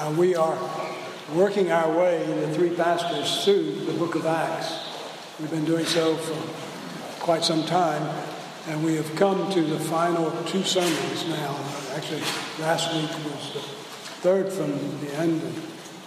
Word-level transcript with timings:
Uh, 0.00 0.10
we 0.12 0.34
are 0.34 0.58
working 1.34 1.70
our 1.70 1.94
way, 1.94 2.24
the 2.24 2.54
three 2.54 2.74
pastors, 2.74 3.44
through 3.44 3.84
the 3.84 3.92
book 3.92 4.14
of 4.14 4.24
Acts. 4.24 4.72
We've 5.38 5.50
been 5.50 5.66
doing 5.66 5.84
so 5.84 6.16
for 6.16 7.22
quite 7.22 7.44
some 7.44 7.66
time, 7.66 8.02
and 8.68 8.82
we 8.82 8.96
have 8.96 9.14
come 9.16 9.52
to 9.52 9.60
the 9.60 9.78
final 9.78 10.30
two 10.44 10.62
sermons 10.62 11.28
now. 11.28 11.54
Actually, 11.94 12.22
last 12.60 12.94
week 12.94 13.10
was 13.30 13.52
the 13.52 13.60
third 14.22 14.50
from 14.50 14.70
the 15.04 15.12
end. 15.16 15.42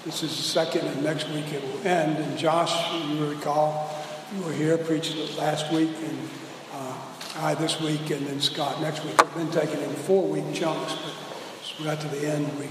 This 0.05 0.23
is 0.23 0.35
the 0.37 0.43
second, 0.43 0.87
and 0.87 1.03
next 1.03 1.29
week 1.29 1.53
it 1.53 1.61
will 1.61 1.87
end. 1.87 2.17
And 2.17 2.35
Josh, 2.35 2.73
you 3.11 3.29
recall, 3.29 3.95
you 4.35 4.41
were 4.41 4.53
here, 4.53 4.79
preached 4.79 5.37
last 5.37 5.71
week, 5.71 5.91
and 6.03 6.29
uh, 6.73 6.97
I 7.37 7.53
this 7.53 7.79
week, 7.79 8.09
and 8.09 8.25
then 8.25 8.41
Scott 8.41 8.81
next 8.81 9.05
week. 9.05 9.21
We've 9.21 9.35
been 9.35 9.51
taking 9.51 9.83
in 9.83 9.91
four 9.91 10.27
week 10.27 10.51
chunks, 10.51 10.95
but 10.95 11.77
we 11.77 11.85
got 11.85 12.01
to 12.01 12.07
the 12.07 12.27
end, 12.27 12.47
we 12.57 12.65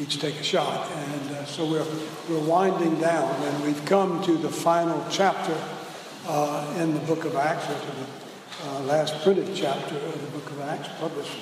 each 0.00 0.18
take 0.18 0.40
a 0.40 0.42
shot. 0.42 0.90
And 0.90 1.30
uh, 1.30 1.44
so 1.44 1.66
we're, 1.66 1.86
we're 2.28 2.44
winding 2.46 2.98
down, 3.00 3.30
and 3.42 3.64
we've 3.64 3.84
come 3.84 4.22
to 4.24 4.36
the 4.38 4.48
final 4.48 5.04
chapter 5.10 5.56
uh, 6.26 6.74
in 6.78 6.94
the 6.94 7.00
book 7.00 7.24
of 7.24 7.36
Acts, 7.36 7.68
or 7.68 7.78
to 7.78 7.96
the 7.96 8.06
uh, 8.68 8.80
last 8.80 9.22
printed 9.22 9.54
chapter 9.54 9.96
of 9.96 10.20
the 10.20 10.38
book 10.38 10.50
of 10.50 10.60
Acts, 10.62 10.88
published. 10.98 11.36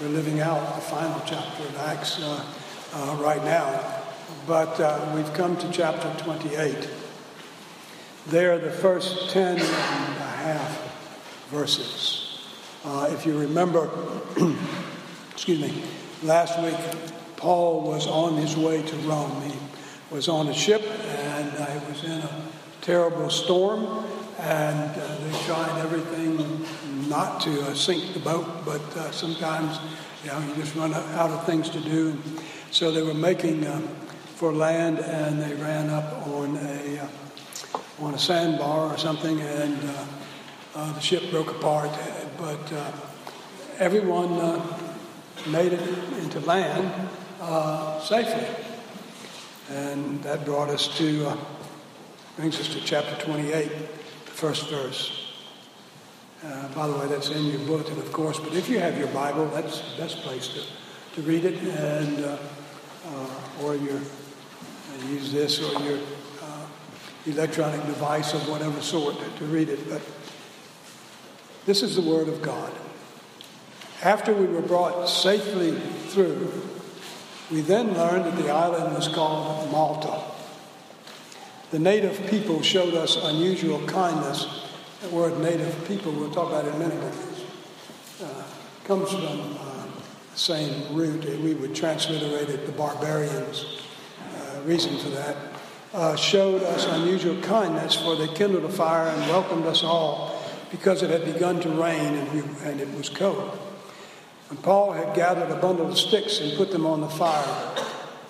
We're 0.00 0.08
living 0.08 0.40
out 0.40 0.74
the 0.74 0.80
final 0.80 1.22
chapter 1.24 1.62
of 1.62 1.78
Acts 1.78 2.20
uh, 2.20 2.44
uh, 2.94 3.16
right 3.20 3.44
now. 3.44 4.02
But 4.46 4.80
uh, 4.80 5.12
we've 5.14 5.32
come 5.34 5.56
to 5.58 5.70
chapter 5.70 6.12
28. 6.24 6.88
There, 8.26 8.58
the 8.58 8.70
first 8.70 9.30
10 9.30 9.58
and 9.58 9.60
a 9.60 9.64
half 9.64 11.48
verses. 11.50 12.48
if 12.84 13.26
you 13.26 13.38
remember, 13.38 13.90
excuse 15.32 15.60
me, 15.60 15.82
last 16.22 16.60
week 16.62 17.19
Paul 17.40 17.80
was 17.80 18.06
on 18.06 18.36
his 18.36 18.54
way 18.54 18.82
to 18.82 18.96
Rome. 18.96 19.40
He 19.40 19.56
was 20.10 20.28
on 20.28 20.48
a 20.48 20.54
ship 20.54 20.82
and 20.82 21.48
uh, 21.56 21.64
he 21.64 21.90
was 21.90 22.04
in 22.04 22.20
a 22.20 22.42
terrible 22.82 23.30
storm, 23.30 24.04
and 24.40 25.00
uh, 25.00 25.16
they 25.16 25.38
tried 25.46 25.80
everything 25.80 26.66
not 27.08 27.40
to 27.40 27.62
uh, 27.62 27.74
sink 27.74 28.12
the 28.12 28.20
boat, 28.20 28.46
but 28.66 28.82
uh, 28.94 29.10
sometimes 29.10 29.78
you 30.22 30.30
know 30.30 30.38
you 30.40 30.54
just 30.56 30.76
run 30.76 30.92
out 30.92 31.30
of 31.30 31.46
things 31.46 31.70
to 31.70 31.80
do. 31.80 32.18
So 32.72 32.92
they 32.92 33.02
were 33.02 33.14
making 33.14 33.66
uh, 33.66 33.80
for 34.34 34.52
land, 34.52 34.98
and 34.98 35.40
they 35.40 35.54
ran 35.54 35.88
up 35.88 36.26
on 36.26 36.58
a 36.58 36.98
uh, 36.98 38.04
on 38.04 38.12
a 38.12 38.18
sandbar 38.18 38.92
or 38.92 38.98
something, 38.98 39.40
and 39.40 39.78
the 40.74 41.00
ship 41.00 41.30
broke 41.30 41.50
apart. 41.50 41.90
But 42.36 42.70
everyone 43.78 44.60
made 45.46 45.72
it 45.72 45.80
into 46.22 46.40
land 46.40 47.10
uh, 47.40 48.00
safely. 48.00 48.46
And 49.70 50.22
that 50.22 50.44
brought 50.44 50.68
us 50.68 50.88
to, 50.98 51.28
uh, 51.28 51.36
brings 52.36 52.58
us 52.60 52.68
to 52.74 52.80
chapter 52.80 53.14
28, 53.24 53.68
the 53.68 54.30
first 54.30 54.68
verse. 54.68 55.26
Uh, 56.44 56.68
by 56.74 56.86
the 56.86 56.96
way, 56.96 57.06
that's 57.06 57.30
in 57.30 57.46
your 57.46 57.60
bulletin, 57.60 57.98
of 57.98 58.12
course, 58.12 58.38
but 58.38 58.54
if 58.54 58.68
you 58.68 58.78
have 58.78 58.98
your 58.98 59.08
Bible, 59.08 59.46
that's 59.48 59.80
the 59.80 60.02
best 60.02 60.18
place 60.18 60.48
to, 60.48 60.62
to 61.14 61.22
read 61.28 61.44
it, 61.44 61.62
and 61.62 62.24
uh, 62.24 62.38
uh, 63.08 63.62
or 63.62 63.74
your 63.76 63.96
uh, 63.96 65.06
use 65.08 65.32
this 65.32 65.60
or 65.60 65.80
your 65.82 65.98
electronic 67.26 67.84
device 67.86 68.32
of 68.32 68.48
whatever 68.48 68.80
sort 68.80 69.16
to 69.36 69.44
read 69.44 69.68
it. 69.68 69.88
But 69.88 70.00
this 71.66 71.82
is 71.82 71.94
the 71.96 72.02
Word 72.02 72.28
of 72.28 72.40
God. 72.40 72.72
After 74.02 74.32
we 74.32 74.46
were 74.46 74.62
brought 74.62 75.08
safely 75.08 75.72
through, 76.08 76.69
we 77.50 77.60
then 77.60 77.94
learned 77.94 78.24
that 78.24 78.36
the 78.36 78.50
island 78.50 78.94
was 78.94 79.08
called 79.08 79.70
Malta. 79.70 80.22
The 81.70 81.78
native 81.78 82.26
people 82.28 82.62
showed 82.62 82.94
us 82.94 83.16
unusual 83.16 83.84
kindness. 83.86 84.66
The 85.02 85.08
word 85.08 85.38
native 85.40 85.84
people, 85.86 86.12
we'll 86.12 86.30
talk 86.30 86.48
about 86.48 86.66
in 86.66 86.74
a 86.74 86.78
minute, 86.78 87.14
uh, 88.22 88.42
comes 88.84 89.10
from 89.10 89.24
uh, 89.24 89.86
the 90.32 90.38
same 90.38 90.94
root. 90.94 91.24
We 91.40 91.54
would 91.54 91.74
transliterate 91.74 92.48
it 92.48 92.66
the 92.66 92.72
barbarians. 92.72 93.82
Uh, 94.36 94.60
reason 94.64 94.96
for 94.98 95.08
that. 95.10 95.36
Uh, 95.92 96.14
showed 96.14 96.62
us 96.62 96.86
unusual 96.86 97.40
kindness, 97.42 97.96
for 97.96 98.14
they 98.14 98.28
kindled 98.28 98.64
a 98.64 98.68
fire 98.68 99.08
and 99.08 99.20
welcomed 99.30 99.66
us 99.66 99.82
all 99.82 100.40
because 100.70 101.02
it 101.02 101.10
had 101.10 101.24
begun 101.24 101.60
to 101.60 101.68
rain 101.68 102.14
and, 102.14 102.32
we, 102.32 102.40
and 102.68 102.80
it 102.80 102.92
was 102.96 103.08
cold. 103.08 103.58
When 104.50 104.58
Paul 104.62 104.90
had 104.90 105.14
gathered 105.14 105.48
a 105.48 105.60
bundle 105.60 105.86
of 105.86 105.96
sticks 105.96 106.40
and 106.40 106.56
put 106.56 106.72
them 106.72 106.84
on 106.84 107.02
the 107.02 107.08
fire, 107.08 107.72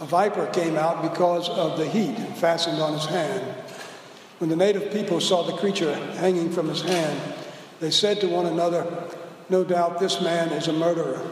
a 0.01 0.05
viper 0.05 0.47
came 0.49 0.77
out 0.77 1.01
because 1.01 1.49
of 1.49 1.79
the 1.79 1.87
heat 1.87 2.15
and 2.15 2.37
fastened 2.37 2.79
on 2.79 2.93
his 2.93 3.07
hand. 3.07 3.43
When 4.37 4.51
the 4.51 4.57
native 4.57 4.93
people 4.93 5.19
saw 5.21 5.45
the 5.45 5.57
creature 5.57 5.95
hanging 6.17 6.53
from 6.53 6.69
his 6.69 6.83
hand, 6.83 7.19
they 7.81 7.91
said 7.91 8.21
to 8.21 8.29
one 8.29 8.45
another, 8.45 8.87
No 9.49 9.65
doubt 9.65 9.99
this 9.99 10.21
man 10.21 10.51
is 10.51 10.69
a 10.69 10.75
murderer. 10.75 11.27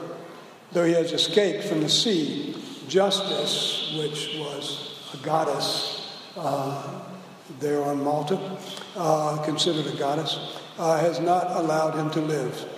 Though 0.72 0.86
he 0.86 0.94
has 0.94 1.12
escaped 1.12 1.64
from 1.64 1.82
the 1.82 1.90
sea, 1.90 2.56
Justice, 2.88 3.94
which 3.98 4.38
was 4.38 5.10
a 5.12 5.18
goddess 5.18 6.18
uh, 6.34 7.02
there 7.60 7.82
on 7.82 8.02
Malta, 8.02 8.56
uh, 8.96 9.36
considered 9.44 9.86
a 9.86 9.96
goddess, 9.98 10.58
uh, 10.78 10.98
has 10.98 11.20
not 11.20 11.50
allowed 11.56 11.94
him 11.94 12.10
to 12.12 12.20
live. 12.22 12.77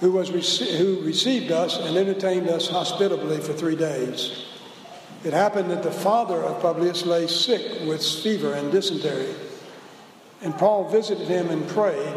who, 0.00 0.12
was 0.12 0.28
who 0.58 1.00
received 1.02 1.52
us 1.52 1.78
and 1.78 1.96
entertained 1.96 2.48
us 2.48 2.68
hospitably 2.68 3.38
for 3.38 3.52
three 3.52 3.76
days. 3.76 4.46
It 5.22 5.34
happened 5.34 5.70
that 5.70 5.82
the 5.82 5.92
father 5.92 6.42
of 6.42 6.62
Publius 6.62 7.04
lay 7.04 7.26
sick 7.26 7.86
with 7.86 8.04
fever 8.04 8.54
and 8.54 8.72
dysentery. 8.72 9.34
And 10.42 10.56
Paul 10.56 10.88
visited 10.88 11.28
him 11.28 11.50
and 11.50 11.68
prayed, 11.68 12.14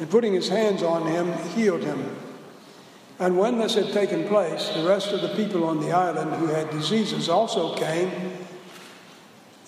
and 0.00 0.08
putting 0.08 0.32
his 0.32 0.48
hands 0.48 0.82
on 0.82 1.06
him, 1.06 1.30
healed 1.48 1.82
him. 1.82 2.16
And 3.18 3.36
when 3.36 3.58
this 3.58 3.74
had 3.74 3.92
taken 3.92 4.26
place, 4.26 4.70
the 4.70 4.88
rest 4.88 5.12
of 5.12 5.20
the 5.20 5.34
people 5.34 5.64
on 5.64 5.80
the 5.80 5.92
island 5.92 6.34
who 6.36 6.46
had 6.46 6.70
diseases 6.70 7.28
also 7.28 7.76
came 7.76 8.10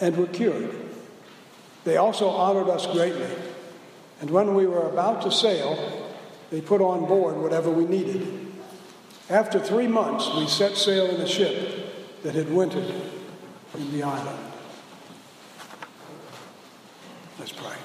and 0.00 0.16
were 0.16 0.28
cured. 0.28 0.74
They 1.84 1.98
also 1.98 2.28
honored 2.28 2.68
us 2.68 2.86
greatly. 2.86 3.28
And 4.20 4.30
when 4.30 4.54
we 4.54 4.66
were 4.66 4.88
about 4.88 5.22
to 5.22 5.32
sail, 5.32 5.99
they 6.50 6.60
put 6.60 6.80
on 6.80 7.06
board 7.06 7.36
whatever 7.36 7.70
we 7.70 7.84
needed. 7.84 8.48
After 9.28 9.60
three 9.60 9.86
months, 9.86 10.28
we 10.36 10.46
set 10.48 10.76
sail 10.76 11.06
in 11.06 11.20
a 11.20 11.28
ship 11.28 12.22
that 12.22 12.34
had 12.34 12.52
wintered 12.52 12.92
in 13.74 13.92
the 13.92 14.02
island. 14.02 14.38
Let's 17.38 17.52
pray. 17.52 17.76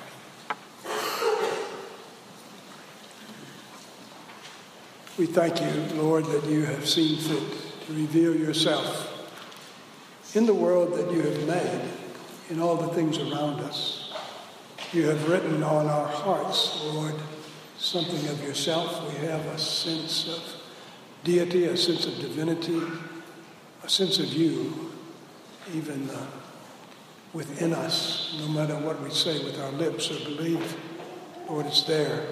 We 5.17 5.27
thank 5.27 5.61
you, 5.61 6.01
Lord, 6.01 6.25
that 6.25 6.45
you 6.45 6.65
have 6.65 6.89
seen 6.89 7.17
fit 7.19 7.85
to 7.85 7.93
reveal 7.93 8.35
yourself 8.35 9.11
in 10.35 10.45
the 10.45 10.53
world 10.53 10.95
that 10.95 11.11
you 11.11 11.21
have 11.21 11.47
made, 11.47 11.81
in 12.49 12.59
all 12.59 12.75
the 12.75 12.93
things 12.93 13.17
around 13.19 13.61
us. 13.61 14.13
You 14.91 15.07
have 15.07 15.29
written 15.29 15.63
on 15.63 15.88
our 15.88 16.07
hearts, 16.07 16.81
Lord 16.83 17.13
something 17.85 18.27
of 18.29 18.41
yourself. 18.41 19.13
We 19.13 19.27
have 19.27 19.45
a 19.45 19.59
sense 19.59 20.27
of 20.27 20.41
deity, 21.23 21.65
a 21.65 21.77
sense 21.77 22.07
of 22.07 22.15
divinity, 22.19 22.81
a 23.83 23.89
sense 23.89 24.17
of 24.17 24.33
you, 24.33 24.91
even 25.71 26.09
uh, 26.09 26.25
within 27.31 27.73
us, 27.73 28.37
no 28.39 28.47
matter 28.47 28.75
what 28.77 28.99
we 29.03 29.11
say 29.11 29.43
with 29.43 29.59
our 29.59 29.71
lips 29.73 30.09
or 30.09 30.17
believe. 30.25 30.75
Lord, 31.47 31.67
it's 31.67 31.83
there. 31.83 32.25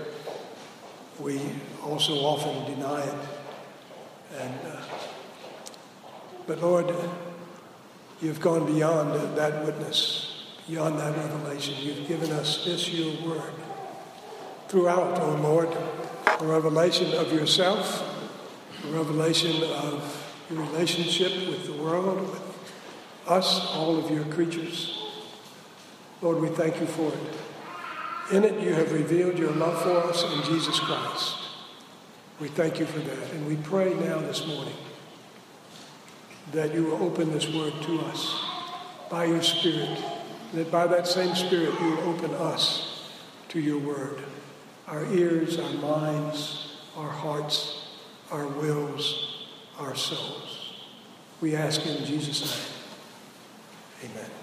We 1.20 1.40
also 1.84 2.16
often 2.16 2.74
deny 2.74 3.04
it. 3.04 3.28
And, 4.40 4.56
uh, 4.66 4.82
but 6.48 6.62
Lord, 6.62 6.92
you've 8.24 8.42
gone 8.42 8.66
beyond 8.66 9.38
that 9.38 9.64
witness, 9.64 10.46
beyond 10.68 10.98
that 10.98 11.16
revelation. 11.16 11.76
You've 11.78 12.08
given 12.08 12.32
us 12.32 12.66
this, 12.66 12.90
your 12.92 13.14
word 13.24 13.54
throughout, 14.74 15.20
O 15.20 15.26
oh 15.26 15.42
Lord, 15.44 15.70
a 16.42 16.46
revelation 16.52 17.14
of 17.14 17.32
yourself, 17.32 18.02
a 18.84 18.88
revelation 18.88 19.62
of 19.62 20.36
your 20.50 20.64
relationship 20.64 21.32
with 21.48 21.68
the 21.68 21.74
world, 21.74 22.22
with 22.22 22.42
us, 23.28 23.68
all 23.76 24.04
of 24.04 24.10
your 24.10 24.26
creatures. 24.34 25.00
Lord, 26.24 26.42
we 26.42 26.48
thank 26.48 26.80
you 26.80 26.88
for 26.88 27.10
it. 27.10 28.36
In 28.36 28.44
it, 28.44 28.60
you 28.62 28.74
have 28.74 28.92
revealed 28.92 29.38
your 29.38 29.52
love 29.52 29.80
for 29.84 29.96
us 30.10 30.24
in 30.24 30.42
Jesus 30.52 30.80
Christ. 30.80 31.36
We 32.40 32.48
thank 32.48 32.80
you 32.80 32.88
for 32.88 32.98
that. 32.98 33.32
And 33.34 33.46
we 33.46 33.58
pray 33.58 33.94
now 33.94 34.22
this 34.22 34.48
morning 34.48 34.74
that 36.52 36.74
you 36.74 36.86
will 36.86 37.04
open 37.04 37.32
this 37.32 37.48
word 37.54 37.74
to 37.84 38.00
us 38.08 38.44
by 39.12 39.26
your 39.26 39.44
Spirit, 39.44 40.04
that 40.56 40.72
by 40.72 40.88
that 40.88 41.06
same 41.06 41.36
Spirit 41.36 41.80
you 41.80 41.92
will 41.92 42.10
open 42.10 42.34
us 42.34 43.12
to 43.50 43.60
your 43.60 43.78
word. 43.78 44.24
Our 44.88 45.06
ears, 45.14 45.60
our 45.60 45.74
minds, 45.74 46.78
our 46.98 47.10
hearts, 47.10 47.88
our 48.32 48.48
wills, 48.48 49.48
our 49.80 49.96
souls. 49.96 50.74
We 51.42 51.56
ask 51.56 51.86
in 51.86 52.06
Jesus' 52.06 52.42
name. 54.02 54.12
Amen. 54.12 54.43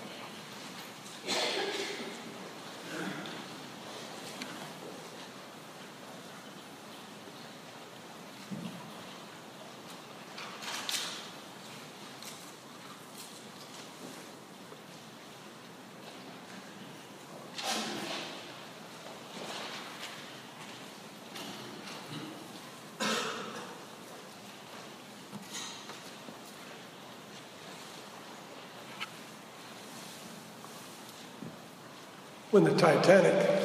When 32.51 32.65
the 32.65 32.75
Titanic 32.75 33.63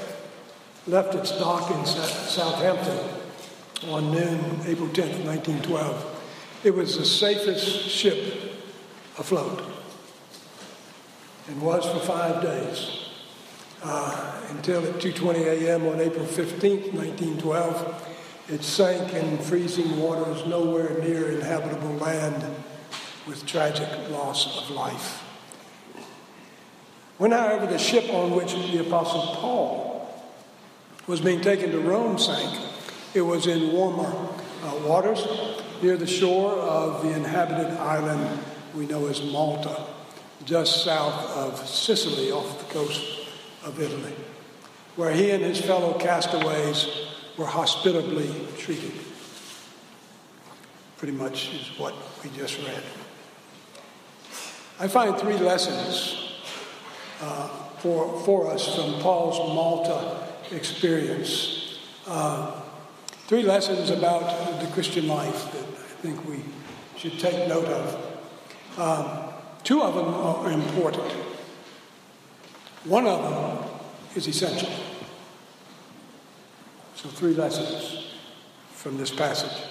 left 0.88 1.16
its 1.16 1.32
dock 1.32 1.72
in 1.72 1.86
Southampton 1.86 3.00
on 3.90 4.12
noon, 4.12 4.62
April 4.66 4.88
10th, 4.90 5.26
1912. 5.26 6.62
It 6.64 6.72
was 6.72 6.98
the 6.98 7.06
safest 7.06 7.90
ship 7.90 8.54
afloat 9.18 9.64
and 11.48 11.62
was 11.62 11.86
for 11.86 12.00
five 12.00 12.42
days 12.42 13.10
uh, 13.84 14.42
until 14.50 14.84
at 14.84 14.96
2.20 14.96 15.36
a.m. 15.46 15.88
on 15.88 16.00
April 16.00 16.26
15th, 16.26 16.94
1912, 16.94 18.12
it 18.50 18.64
sank 18.64 19.14
in 19.14 19.38
freezing 19.40 20.00
waters 20.00 20.46
nowhere 20.48 21.00
near 21.00 21.31
inhabitable 21.31 21.94
land 21.96 22.44
with 23.28 23.46
tragic 23.46 23.90
loss 24.10 24.62
of 24.62 24.76
life. 24.76 25.25
When, 27.18 27.32
however, 27.32 27.66
the 27.66 27.78
ship 27.78 28.10
on 28.10 28.32
which 28.32 28.54
the 28.54 28.80
Apostle 28.80 29.36
Paul 29.36 30.24
was 31.08 31.22
being 31.22 31.40
taken 31.40 31.72
to 31.72 31.80
Rome 31.80 32.18
sank, 32.18 32.60
it 33.14 33.22
was 33.22 33.48
in 33.48 33.72
warmer 33.72 34.14
uh, 34.64 34.76
waters 34.86 35.26
near 35.82 35.96
the 35.96 36.08
shore 36.08 36.52
of 36.52 37.04
the 37.04 37.12
inhabited 37.12 37.72
island 37.78 38.40
we 38.74 38.86
know 38.86 39.08
as 39.08 39.22
Malta, 39.24 39.86
just 40.44 40.84
south 40.84 41.30
of 41.38 41.66
Sicily 41.66 42.32
off 42.32 42.60
the 42.60 42.74
coast 42.74 43.30
of 43.64 43.80
Italy, 43.80 44.14
where 44.98 45.14
he 45.14 45.32
and 45.32 45.42
his 45.42 45.62
fellow 45.62 45.98
castaways 45.98 46.90
were 47.38 47.46
hospitably 47.46 48.30
treated. 48.58 48.92
Pretty 50.98 51.14
much 51.14 51.54
is 51.54 51.80
what 51.80 51.94
we 52.24 52.30
just 52.32 52.58
read. 52.66 52.84
I 54.80 54.90
find 54.90 55.18
three 55.18 55.38
lessons 55.38 56.25
uh, 57.22 57.48
for, 57.80 58.20
for 58.22 58.52
us 58.52 58.76
from 58.76 59.00
Paul's 59.02 59.38
Malta 59.54 60.28
experience. 60.52 61.80
Uh, 62.08 62.62
three 63.28 63.44
lessons 63.44 63.90
about 63.90 64.60
the 64.60 64.68
Christian 64.68 65.08
life 65.08 65.52
that 65.52 65.64
I 65.64 66.02
think 66.02 66.28
we 66.28 66.42
should 66.98 67.20
take 67.20 67.48
note 67.48 67.66
of. 67.66 68.80
Um, 68.80 69.34
two 69.64 69.82
of 69.82 69.96
them 69.96 70.14
are 70.14 70.52
important. 70.52 71.12
One 72.84 73.08
of 73.08 73.22
them 73.24 73.70
is 74.16 74.28
essential. 74.28 74.70
So, 76.96 77.10
three 77.10 77.34
lessons 77.34 78.16
from 78.72 78.98
this 78.98 79.12
passage. 79.12 79.64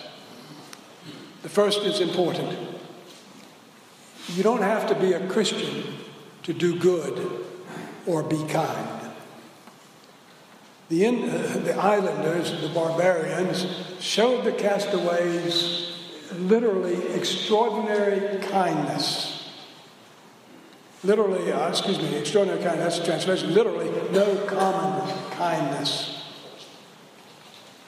The 1.43 1.49
first 1.49 1.83
is 1.83 2.01
important. 2.01 2.59
You 4.29 4.43
don't 4.43 4.63
have 4.63 4.89
to 4.89 4.95
be 4.95 5.13
a 5.13 5.29
Christian 5.29 5.85
to 6.45 6.53
do 6.53 6.79
good 6.79 7.45
or 8.07 8.23
be 8.23 8.43
kind. 8.49 9.01
The, 10.89 11.05
in, 11.05 11.29
uh, 11.29 11.61
the 11.65 11.75
islanders, 11.75 12.61
the 12.61 12.69
barbarians, 12.69 13.67
showed 14.01 14.45
the 14.45 14.53
castaways 14.53 15.99
literally 16.37 17.15
extraordinary 17.15 18.39
kindness. 18.43 19.51
Literally, 21.03 21.53
uh, 21.53 21.69
excuse 21.69 21.99
me, 21.99 22.15
extraordinary 22.15 22.63
kindness, 22.63 22.97
that's 22.97 23.07
translation, 23.07 23.55
literally, 23.55 23.91
no 24.13 24.37
common 24.47 25.11
kindness. 25.31 26.23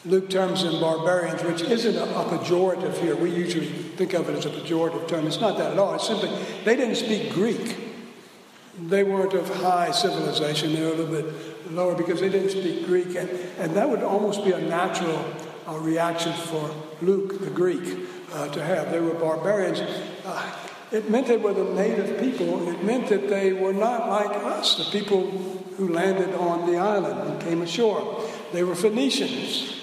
Luke 0.06 0.30
terms 0.30 0.62
them 0.62 0.80
barbarians, 0.80 1.42
which 1.42 1.62
isn't 1.62 1.96
a, 1.96 2.04
a, 2.04 2.24
pejorative 2.24 2.96
here. 2.98 3.16
We 3.16 3.30
usually 3.30 3.66
think 3.66 4.14
of 4.14 4.28
it 4.28 4.36
as 4.36 4.46
a 4.46 4.50
pejorative 4.50 5.08
term. 5.08 5.26
It's 5.26 5.40
not 5.40 5.58
that 5.58 5.72
at 5.72 5.78
all. 5.78 5.94
It's 5.94 6.06
simply 6.06 6.30
they 6.64 6.76
didn't 6.76 6.94
speak 6.94 7.32
Greek. 7.32 7.85
They 8.78 9.04
weren't 9.04 9.32
of 9.32 9.48
high 9.56 9.90
civilization, 9.90 10.74
they 10.74 10.82
were 10.82 10.88
a 10.88 10.94
little 10.94 11.22
bit 11.22 11.72
lower 11.72 11.94
because 11.94 12.20
they 12.20 12.28
didn't 12.28 12.50
speak 12.50 12.86
Greek. 12.86 13.14
And, 13.16 13.28
and 13.58 13.74
that 13.74 13.88
would 13.88 14.02
almost 14.02 14.44
be 14.44 14.52
a 14.52 14.60
natural 14.60 15.24
uh, 15.66 15.78
reaction 15.78 16.32
for 16.32 16.70
Luke, 17.02 17.40
the 17.40 17.50
Greek, 17.50 17.98
uh, 18.32 18.48
to 18.48 18.62
have. 18.62 18.90
They 18.90 19.00
were 19.00 19.14
barbarians. 19.14 19.80
Uh, 20.24 20.52
it 20.92 21.10
meant 21.10 21.26
they 21.26 21.36
were 21.36 21.52
the 21.52 21.64
native 21.64 22.20
people. 22.20 22.68
It 22.68 22.84
meant 22.84 23.08
that 23.08 23.28
they 23.28 23.52
were 23.52 23.72
not 23.72 24.08
like 24.08 24.30
us, 24.44 24.76
the 24.76 24.98
people 24.98 25.30
who 25.76 25.88
landed 25.88 26.34
on 26.34 26.70
the 26.70 26.78
island 26.78 27.28
and 27.28 27.40
came 27.40 27.62
ashore. 27.62 28.24
They 28.52 28.62
were 28.62 28.74
Phoenicians, 28.74 29.74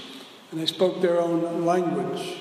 and 0.52 0.60
they 0.60 0.66
spoke 0.66 1.02
their 1.02 1.20
own 1.20 1.66
language. 1.66 2.38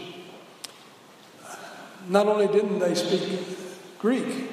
Not 2.08 2.26
only 2.26 2.46
didn't 2.46 2.78
they 2.78 2.94
speak 2.94 3.40
Greek, 3.98 4.50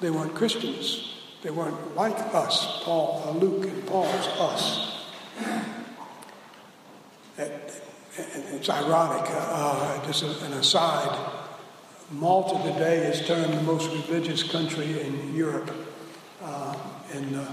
they 0.00 0.10
weren't 0.10 0.34
Christians. 0.34 1.09
They 1.42 1.50
weren't 1.50 1.96
like 1.96 2.18
us, 2.34 2.82
Paul, 2.82 3.22
uh, 3.24 3.30
Luke 3.30 3.64
and 3.64 3.86
Paul's 3.86 4.26
us. 4.38 5.06
It, 7.38 7.82
it's 8.52 8.68
ironic, 8.68 9.26
uh, 9.30 10.04
just 10.06 10.22
an 10.22 10.52
aside. 10.52 11.18
Malta 12.10 12.70
today 12.70 13.06
is 13.06 13.26
termed 13.26 13.54
the 13.54 13.62
most 13.62 13.90
religious 13.90 14.42
country 14.42 15.00
in 15.00 15.34
Europe. 15.34 15.70
Uh, 16.42 16.76
and 17.14 17.36
uh, 17.36 17.46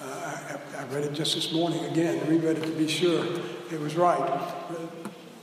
uh, 0.00 0.04
I, 0.04 0.58
I, 0.78 0.84
read 0.84 1.04
it 1.04 1.12
just 1.12 1.34
this 1.34 1.52
morning 1.52 1.84
again, 1.84 2.26
reread 2.26 2.58
it 2.58 2.64
to 2.64 2.72
be 2.72 2.88
sure 2.88 3.24
it 3.70 3.80
was 3.80 3.94
right, 3.94 4.40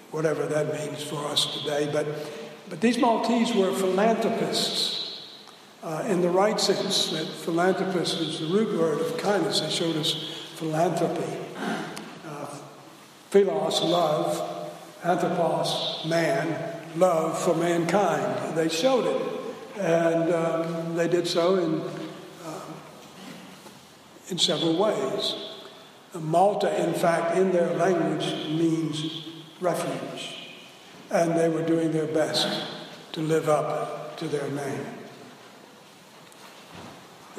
whatever 0.09 0.47
that 0.47 0.73
means 0.73 1.03
for 1.03 1.23
us 1.27 1.59
today. 1.59 1.89
But, 1.91 2.07
but 2.69 2.81
these 2.81 2.97
Maltese 2.97 3.53
were 3.53 3.71
philanthropists 3.73 4.98
uh, 5.81 6.03
in 6.07 6.21
the 6.21 6.29
right 6.29 6.59
sense, 6.59 7.09
that 7.11 7.25
philanthropist 7.25 8.19
is 8.19 8.39
the 8.39 8.47
root 8.47 8.77
word 8.77 8.99
of 8.99 9.17
kindness. 9.17 9.61
They 9.61 9.69
showed 9.69 9.95
us 9.95 10.11
philanthropy. 10.55 11.37
Uh, 11.57 12.45
philos, 13.29 13.81
love, 13.81 14.71
anthropos, 15.03 16.05
man, 16.05 16.81
love 16.97 17.41
for 17.41 17.55
mankind. 17.55 18.57
They 18.57 18.67
showed 18.67 19.05
it. 19.05 19.79
And 19.79 20.33
um, 20.33 20.95
they 20.95 21.07
did 21.07 21.25
so 21.27 21.55
in, 21.55 21.81
um, 22.45 22.73
in 24.27 24.37
several 24.37 24.77
ways. 24.77 25.35
Malta, 26.13 26.85
in 26.85 26.93
fact, 26.93 27.37
in 27.37 27.51
their 27.51 27.73
language 27.75 28.25
means 28.49 29.27
refuge. 29.61 30.35
And 31.09 31.39
they 31.39 31.47
were 31.47 31.63
doing 31.63 31.91
their 31.91 32.07
best 32.07 32.67
to 33.13 33.21
live 33.21 33.47
up 33.47 34.17
to 34.17 34.27
their 34.27 34.49
name. 34.49 34.98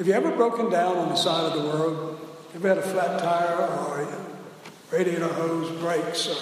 Have 0.01 0.07
you 0.07 0.13
ever 0.15 0.31
broken 0.31 0.71
down 0.71 0.97
on 0.97 1.09
the 1.09 1.15
side 1.15 1.43
of 1.43 1.61
the 1.61 1.69
road? 1.69 2.17
Have 2.53 2.63
you 2.63 2.69
ever 2.71 2.81
had 2.81 2.89
a 2.89 2.91
flat 2.91 3.19
tire 3.19 3.67
or 3.67 4.01
a 4.01 4.95
radiator 4.97 5.27
hose 5.27 5.79
breaks 5.79 6.27
or 6.27 6.33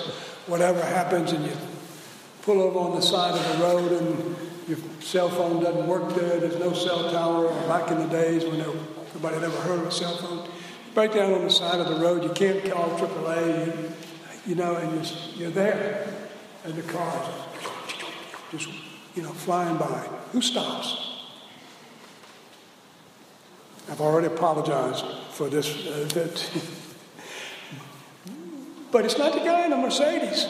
whatever 0.50 0.80
happens 0.80 1.34
and 1.34 1.44
you 1.44 1.52
pull 2.44 2.62
over 2.62 2.80
on 2.80 2.96
the 2.96 3.02
side 3.02 3.36
of 3.36 3.58
the 3.58 3.62
road 3.62 3.92
and 3.92 4.36
your 4.70 4.78
cell 5.02 5.28
phone 5.28 5.62
doesn't 5.62 5.88
work 5.88 6.08
there, 6.16 6.40
there's 6.40 6.58
no 6.58 6.72
cell 6.72 7.12
tower, 7.12 7.48
or 7.48 7.68
back 7.68 7.92
in 7.92 8.00
the 8.00 8.08
days 8.08 8.46
when 8.46 8.60
nobody 8.60 9.36
had 9.36 9.44
ever 9.44 9.62
heard 9.64 9.80
of 9.80 9.88
a 9.88 9.92
cell 9.92 10.16
phone. 10.16 10.46
You 10.46 10.52
Break 10.96 11.16
down 11.16 11.34
on 11.34 11.44
the 11.44 11.52
side 11.52 11.82
of 11.82 11.90
the 11.90 12.02
road, 12.02 12.24
you 12.24 12.30
can't 12.30 12.64
call 12.72 12.92
AAA, 12.92 13.66
you, 13.66 13.92
you 14.48 14.56
know, 14.56 14.78
and 14.78 14.94
you're, 14.94 15.16
you're 15.36 15.52
there, 15.52 16.08
and 16.64 16.76
the 16.76 16.84
car's 16.84 17.28
just, 18.52 18.70
you 19.16 19.24
know, 19.24 19.34
flying 19.34 19.76
by. 19.76 20.08
Who 20.32 20.42
stops? 20.42 21.09
I've 23.90 24.02
already 24.02 24.28
apologized 24.28 25.06
for 25.32 25.50
this. 25.50 25.88
Uh, 25.88 26.08
but 28.92 29.06
it's 29.06 29.18
not 29.18 29.34
the 29.34 29.40
guy 29.40 29.66
in 29.66 29.74
a 29.74 29.78
Mercedes, 29.78 30.48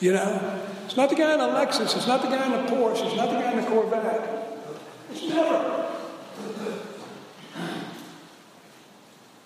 you 0.00 0.12
know. 0.12 0.60
It's 0.84 0.96
not 0.96 1.08
the 1.08 1.16
guy 1.16 1.34
in 1.34 1.40
a 1.40 1.44
Lexus. 1.44 1.96
It's 1.96 2.06
not 2.06 2.20
the 2.20 2.28
guy 2.28 2.44
in 2.46 2.52
a 2.52 2.70
Porsche. 2.70 3.06
It's 3.06 3.16
not 3.16 3.30
the 3.30 3.36
guy 3.36 3.52
in 3.52 3.58
a 3.60 3.66
Corvette. 3.66 4.58
It's 5.10 5.22
never. 5.22 5.88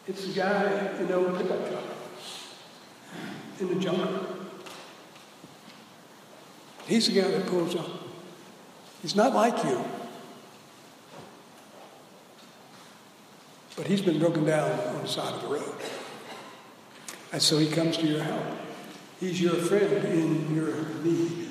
It's 0.08 0.26
the 0.26 0.32
guy 0.32 0.96
in 0.98 1.06
the 1.06 1.14
old 1.14 1.36
pickup 1.36 1.68
truck 1.68 1.84
in 3.60 3.68
the 3.68 3.74
jungle. 3.76 4.26
He's 6.86 7.06
the 7.06 7.20
guy 7.20 7.28
that 7.28 7.46
pulls 7.46 7.74
up. 7.74 7.88
He's 9.02 9.16
not 9.16 9.34
like 9.34 9.62
you. 9.64 9.84
But 13.76 13.86
he's 13.86 14.00
been 14.00 14.18
broken 14.18 14.44
down 14.44 14.70
on 14.70 15.02
the 15.02 15.08
side 15.08 15.34
of 15.34 15.42
the 15.42 15.48
road. 15.48 15.74
And 17.32 17.42
so 17.42 17.58
he 17.58 17.70
comes 17.70 17.98
to 17.98 18.06
your 18.06 18.22
help. 18.22 18.42
He's 19.20 19.40
your 19.40 19.54
friend 19.54 20.04
in 20.06 20.54
your 20.54 20.74
need. 21.04 21.50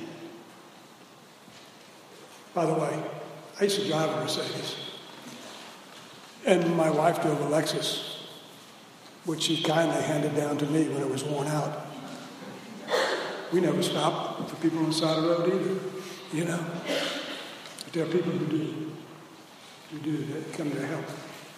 By 2.53 2.65
the 2.65 2.73
way, 2.73 3.03
I 3.59 3.63
used 3.63 3.79
to 3.81 3.87
drive 3.87 4.09
a 4.09 4.21
Mercedes. 4.21 4.75
And 6.45 6.75
my 6.75 6.89
wife 6.89 7.21
drove 7.21 7.39
a 7.41 7.45
Lexus, 7.45 8.17
which 9.25 9.43
she 9.43 9.61
kindly 9.61 10.01
handed 10.01 10.35
down 10.35 10.57
to 10.57 10.65
me 10.65 10.87
when 10.87 11.01
it 11.01 11.09
was 11.09 11.23
worn 11.23 11.47
out. 11.47 11.87
We 13.51 13.61
never 13.61 13.83
stopped 13.83 14.49
for 14.49 14.55
people 14.57 14.79
on 14.79 14.87
the 14.87 14.93
side 14.93 15.17
of 15.17 15.23
the 15.23 15.29
road 15.29 15.53
either, 15.53 15.79
you 16.33 16.45
know. 16.45 16.65
But 17.83 17.93
there 17.93 18.05
are 18.05 18.09
people 18.09 18.31
who 18.31 18.45
do, 18.45 18.91
who 19.91 19.99
do 19.99 20.17
that 20.17 20.53
come 20.53 20.71
to 20.71 20.85
help. 20.85 21.05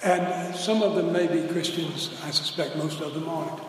And 0.04 0.56
some 0.56 0.84
of 0.84 0.96
them 0.96 1.12
may 1.12 1.28
be 1.28 1.48
Christians. 1.48 2.20
I 2.24 2.32
suspect 2.32 2.76
most 2.76 3.02
of 3.02 3.14
them 3.14 3.28
aren't. 3.28 3.60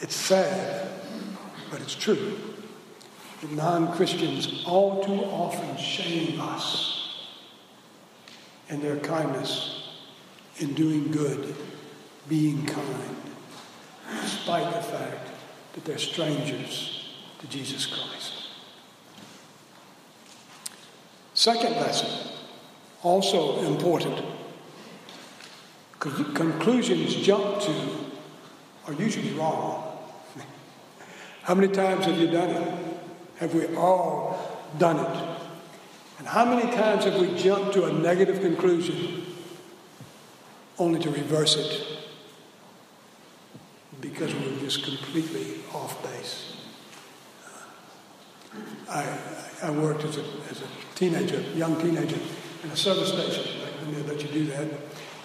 It's 0.00 0.16
sad, 0.16 0.88
but 1.70 1.80
it's 1.80 1.94
true. 1.94 2.36
that 3.40 3.52
non 3.52 3.92
Christians 3.92 4.64
all 4.66 5.04
too 5.04 5.24
often 5.24 5.76
shame 5.76 6.40
us 6.40 7.26
in 8.68 8.80
their 8.80 8.98
kindness, 8.98 9.90
in 10.58 10.74
doing 10.74 11.10
good, 11.10 11.54
being 12.28 12.66
kind, 12.66 13.16
despite 14.22 14.74
the 14.74 14.82
fact 14.82 15.28
that 15.74 15.84
they're 15.84 15.98
strangers 15.98 17.14
to 17.38 17.46
Jesus 17.48 17.86
Christ. 17.86 18.32
Second 21.34 21.72
lesson, 21.76 22.31
also 23.02 23.60
important. 23.60 24.22
Because 25.92 26.14
conclusions 26.36 27.14
jumped 27.14 27.62
to 27.62 27.72
are 28.86 28.92
usually 28.94 29.32
wrong. 29.32 29.98
How 31.42 31.54
many 31.54 31.72
times 31.72 32.06
have 32.06 32.18
you 32.18 32.28
done 32.28 32.50
it? 32.50 32.86
Have 33.36 33.54
we 33.54 33.74
all 33.76 34.38
done 34.78 34.98
it? 34.98 35.28
And 36.18 36.28
how 36.28 36.44
many 36.44 36.70
times 36.70 37.04
have 37.04 37.20
we 37.20 37.36
jumped 37.36 37.72
to 37.74 37.86
a 37.86 37.92
negative 37.92 38.40
conclusion 38.40 39.26
only 40.78 41.00
to 41.00 41.10
reverse 41.10 41.56
it 41.56 41.84
because 44.00 44.32
we 44.32 44.52
were 44.52 44.60
just 44.60 44.84
completely 44.84 45.56
off 45.74 46.00
base? 46.04 46.56
I, 48.88 49.18
I 49.64 49.70
worked 49.70 50.04
as 50.04 50.18
a, 50.18 50.24
as 50.48 50.60
a 50.62 50.66
teenager, 50.94 51.40
young 51.56 51.80
teenager, 51.80 52.18
in 52.62 52.70
a 52.70 52.76
service 52.76 53.08
station. 53.08 53.60
I 53.60 53.84
didn't 53.84 54.06
that 54.06 54.22
you 54.22 54.28
do 54.28 54.46
that. 54.46 54.68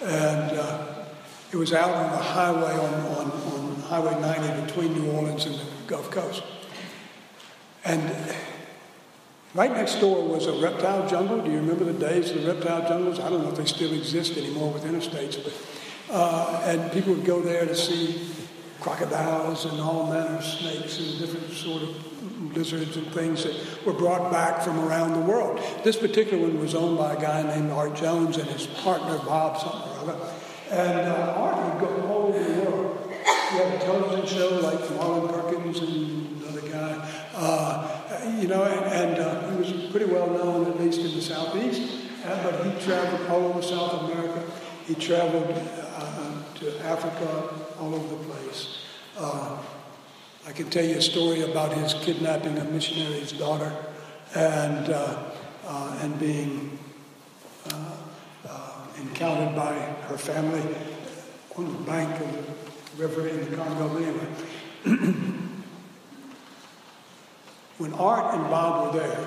And 0.02 0.58
uh, 0.58 1.04
it 1.52 1.56
was 1.56 1.72
out 1.72 1.90
on 1.90 2.10
the 2.10 2.16
highway, 2.16 2.72
on, 2.72 2.94
on, 3.16 3.30
on 3.30 3.76
Highway 3.82 4.20
90 4.20 4.66
between 4.66 4.92
New 4.94 5.10
Orleans 5.12 5.46
and 5.46 5.54
the 5.54 5.64
Gulf 5.86 6.10
Coast. 6.10 6.42
And 7.84 8.12
right 9.54 9.70
next 9.70 9.96
door 9.96 10.26
was 10.26 10.46
a 10.46 10.52
reptile 10.60 11.08
jungle. 11.08 11.40
Do 11.40 11.50
you 11.50 11.58
remember 11.58 11.84
the 11.84 11.98
days 11.98 12.30
of 12.30 12.42
the 12.42 12.52
reptile 12.52 12.88
jungles? 12.88 13.18
I 13.18 13.30
don't 13.30 13.42
know 13.42 13.50
if 13.50 13.56
they 13.56 13.64
still 13.64 13.92
exist 13.92 14.36
anymore 14.36 14.72
with 14.72 14.84
interstates, 14.84 15.42
but 15.42 15.54
uh, 16.10 16.62
and 16.64 16.90
people 16.92 17.14
would 17.14 17.24
go 17.24 17.40
there 17.40 17.66
to 17.66 17.74
see 17.74 18.28
crocodiles 18.80 19.64
and 19.64 19.80
all 19.80 20.06
manner 20.10 20.36
of 20.36 20.44
snakes 20.44 20.98
and 20.98 21.18
different 21.18 21.50
sort 21.52 21.82
of 21.82 22.37
lizards 22.58 22.96
and 22.96 23.06
things 23.12 23.44
that 23.44 23.86
were 23.86 23.92
brought 23.92 24.30
back 24.32 24.62
from 24.62 24.78
around 24.80 25.12
the 25.14 25.20
world. 25.20 25.60
This 25.84 25.96
particular 25.96 26.42
one 26.42 26.58
was 26.58 26.74
owned 26.74 26.98
by 26.98 27.14
a 27.14 27.20
guy 27.20 27.42
named 27.42 27.70
Art 27.70 27.94
Jones 27.94 28.36
and 28.36 28.48
his 28.50 28.66
partner 28.66 29.18
Bob 29.18 29.58
something 29.58 29.92
or 29.92 30.12
other. 30.12 30.34
And 30.70 31.08
uh, 31.08 31.34
Art 31.38 31.80
would 31.80 31.80
go 31.80 32.08
all 32.08 32.26
over 32.26 32.38
the 32.38 32.60
world 32.62 32.98
he 33.50 33.56
had 33.56 33.74
a 33.74 33.78
television 33.78 34.26
show 34.26 34.60
like 34.62 34.78
Marlin 34.96 35.28
Perkins 35.28 35.78
and 35.78 36.42
another 36.42 36.68
guy, 36.68 37.08
uh, 37.34 38.36
you 38.38 38.46
know, 38.46 38.62
and, 38.64 38.84
and 38.92 39.18
uh, 39.18 39.50
he 39.50 39.56
was 39.56 39.90
pretty 39.90 40.04
well 40.04 40.28
known, 40.30 40.66
at 40.66 40.78
least 40.78 41.00
in 41.00 41.14
the 41.14 41.22
Southeast. 41.22 42.08
Uh, 42.26 42.42
but 42.42 42.66
he 42.66 42.84
traveled 42.84 43.30
all 43.30 43.46
over 43.46 43.62
South 43.62 44.02
America. 44.02 44.44
He 44.86 44.94
traveled 44.94 45.50
uh, 45.50 46.42
to 46.56 46.84
Africa, 46.84 47.66
all 47.80 47.94
over 47.94 48.16
the 48.16 48.24
place. 48.24 48.82
Uh, 49.16 49.56
I 50.48 50.52
can 50.52 50.70
tell 50.70 50.82
you 50.82 50.96
a 50.96 51.02
story 51.02 51.42
about 51.42 51.74
his 51.74 51.92
kidnapping 51.92 52.56
a 52.56 52.64
missionary's 52.64 53.32
daughter 53.32 53.70
and, 54.34 54.88
uh, 54.88 55.24
uh 55.66 55.98
and 56.00 56.18
being 56.18 56.78
uh, 57.70 57.96
uh, 58.48 58.86
encountered 58.96 59.54
by 59.54 59.74
her 59.74 60.16
family 60.16 60.62
on 61.54 61.66
the 61.66 61.78
bank 61.80 62.18
of 62.18 62.46
the 62.96 63.06
river 63.06 63.28
in 63.28 63.50
the 63.50 63.56
Congo. 63.56 63.94
Anyway, 63.98 64.26
when 67.76 67.92
Art 67.92 68.34
and 68.34 68.44
Bob 68.44 68.86
were 68.86 69.00
there, 69.00 69.26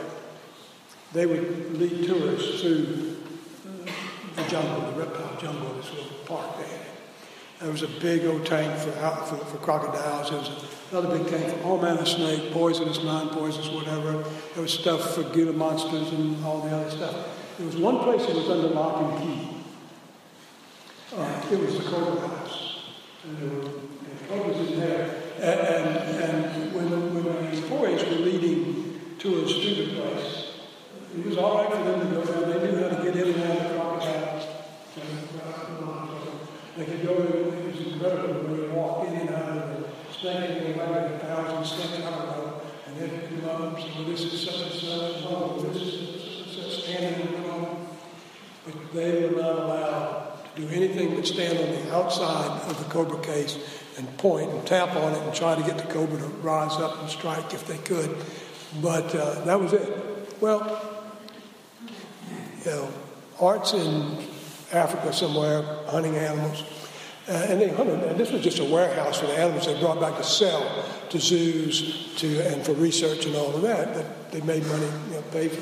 they 1.13 1.27
would 1.27 1.77
lead 1.77 2.03
tourists 2.03 2.61
through 2.61 3.17
the 4.35 4.43
jungle, 4.49 4.91
the 4.91 4.97
reptile 4.97 5.39
jungle, 5.39 5.75
this 5.75 5.93
little 5.93 6.17
park 6.25 6.55
had. 6.55 6.80
There 7.61 7.71
was 7.71 7.83
a 7.83 7.87
big 7.87 8.25
old 8.25 8.43
tank 8.43 8.75
for, 8.79 8.91
for, 8.91 9.45
for 9.45 9.57
crocodiles. 9.57 10.31
There 10.31 10.39
was 10.39 10.49
another 10.91 11.15
big 11.15 11.27
tank 11.27 11.55
for 11.55 11.63
all 11.63 11.77
manner 11.79 12.01
of 12.01 12.07
snake, 12.07 12.51
poisonous, 12.51 13.03
non-poisonous, 13.03 13.69
whatever. 13.69 14.23
There 14.55 14.63
was 14.63 14.73
stuff 14.73 15.13
for 15.13 15.21
Gila 15.23 15.53
monsters 15.53 16.11
and 16.11 16.43
all 16.43 16.61
the 16.61 16.75
other 16.75 16.89
stuff. 16.89 17.15
There 17.57 17.67
was 17.67 17.77
one 17.77 17.99
place 17.99 18.25
that 18.25 18.35
was 18.35 18.49
under 18.49 18.69
lock 18.69 19.03
and 19.03 19.21
key. 19.21 19.49
Uh, 21.15 21.45
it 21.51 21.59
was 21.59 21.77
the 21.77 21.83
Cobra 21.83 22.27
House 22.27 22.71
and 23.23 23.37
there 23.37 23.59
were 23.59 24.51
in 24.53 24.79
there. 24.79 25.15
And, 25.37 25.59
and, 25.59 26.23
and 26.23 26.73
when, 26.73 27.13
when 27.13 27.23
the 27.23 27.57
employees 27.57 28.03
were 28.05 28.25
leading 28.25 29.15
tours 29.19 29.53
through 29.53 29.85
the 29.85 30.01
place, 30.01 30.53
it 31.15 31.25
was 31.25 31.37
all 31.37 31.57
right 31.57 31.71
for 31.71 31.83
them 31.83 31.99
to 31.99 32.15
go 32.15 32.25
down. 32.25 32.49
They 32.49 32.71
knew 32.71 32.81
how 32.81 32.95
to 32.95 33.03
get 33.03 33.15
in 33.15 33.33
and 33.35 33.43
out 33.43 33.57
of 33.57 33.63
the 33.69 33.75
crocodiles. 33.75 34.47
They 36.77 36.85
could 36.85 37.03
go, 37.03 37.13
it 37.13 37.40
incredible 38.03 38.41
when 38.43 38.61
they 38.61 38.67
walk 38.69 39.07
in 39.07 39.15
and 39.15 39.29
out 39.29 39.57
of 39.57 39.71
have 40.21 41.11
a 41.11 41.19
thousand 41.19 41.65
steps 41.65 42.05
out 42.05 42.13
of 42.13 42.47
it. 42.47 42.87
And 42.87 42.97
then 42.97 43.41
come 43.41 43.49
up 43.49 43.77
and 43.77 43.83
say, 43.83 43.91
well, 43.95 44.05
this 44.05 44.21
is 44.21 44.43
such 44.43 44.61
and 44.61 44.71
such, 44.71 45.23
oh, 45.25 45.71
this 45.71 45.81
is 45.81 46.55
such 46.55 46.63
such, 46.63 46.83
standing 46.83 47.27
in 47.27 47.43
the 47.43 47.49
But 48.65 48.93
they 48.93 49.27
were 49.27 49.41
not 49.41 49.55
allowed 49.55 50.55
to 50.55 50.61
do 50.61 50.67
anything 50.69 51.15
but 51.15 51.25
stand 51.25 51.57
on 51.57 51.71
the 51.71 51.95
outside 51.95 52.69
of 52.69 52.77
the 52.77 52.91
cobra 52.91 53.21
case 53.21 53.57
and 53.97 54.17
point 54.17 54.49
and 54.51 54.65
tap 54.65 54.95
on 54.95 55.13
it 55.13 55.21
and 55.21 55.33
try 55.33 55.55
to 55.55 55.61
get 55.63 55.77
the 55.77 55.93
cobra 55.93 56.17
to 56.17 56.25
rise 56.25 56.73
up 56.73 56.99
and 57.01 57.09
strike 57.09 57.53
if 57.53 57.67
they 57.67 57.77
could. 57.77 58.15
But 58.81 59.13
uh, 59.15 59.45
that 59.45 59.59
was 59.59 59.73
it. 59.73 60.41
Well, 60.41 61.05
you 62.65 62.71
know, 62.71 62.89
Art's 63.39 63.73
in 63.73 64.17
Africa 64.71 65.13
somewhere 65.13 65.61
hunting 65.87 66.15
animals. 66.15 66.63
Uh, 67.27 67.33
and 67.49 67.61
they 67.61 67.69
hunted, 67.69 67.99
and 68.03 68.19
this 68.19 68.31
was 68.31 68.41
just 68.41 68.57
a 68.57 68.65
warehouse 68.65 69.19
for 69.19 69.27
the 69.27 69.37
animals 69.37 69.67
they 69.67 69.79
brought 69.79 69.99
back 70.01 70.17
to 70.17 70.23
sell 70.23 70.85
to 71.09 71.19
zoos 71.19 72.15
to, 72.15 72.39
and 72.51 72.65
for 72.65 72.73
research 72.73 73.25
and 73.25 73.35
all 73.35 73.55
of 73.55 73.61
that. 73.61 73.93
That 73.93 74.31
they 74.31 74.41
made 74.41 74.65
money, 74.65 74.89
you 75.07 75.13
know, 75.13 75.21
pay 75.31 75.47
for 75.47 75.61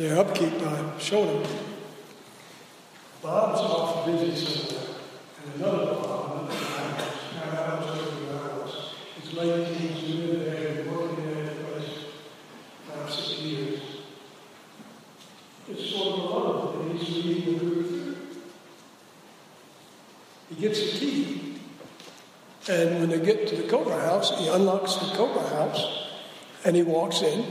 their 0.00 0.18
upkeep 0.18 0.58
by 0.60 0.92
showing 0.98 1.42
them. 1.42 1.52
Bob's 3.20 3.60
off 3.60 4.06
busy 4.06 4.36
somewhere, 4.36 4.96
and 5.42 5.54
another 5.62 5.86
Bob, 5.94 6.50
house, 7.56 8.92
It's 9.18 9.32
late 9.32 9.76
teens, 9.76 10.02
living 10.14 10.44
there, 10.44 10.84
working 10.92 11.34
there 11.34 11.46
for 11.46 11.80
five, 12.92 13.10
six 13.10 13.40
years. 13.40 13.80
It's 15.68 15.90
sort 15.90 16.06
of 16.06 16.20
a 16.20 16.26
love 16.26 16.78
that 16.78 16.96
he's 16.96 17.24
leading 17.24 17.54
the 17.54 17.64
group 17.64 17.88
through. 17.88 18.16
Gets 20.60 20.78
a 20.80 20.98
key, 20.98 21.58
and 22.68 23.00
when 23.00 23.10
they 23.10 23.20
get 23.20 23.46
to 23.48 23.56
the 23.56 23.68
Cobra 23.68 24.00
house, 24.00 24.36
he 24.38 24.48
unlocks 24.48 24.94
the 24.94 25.14
Cobra 25.14 25.46
house, 25.48 26.08
and 26.64 26.74
he 26.74 26.82
walks 26.82 27.22
in, 27.22 27.44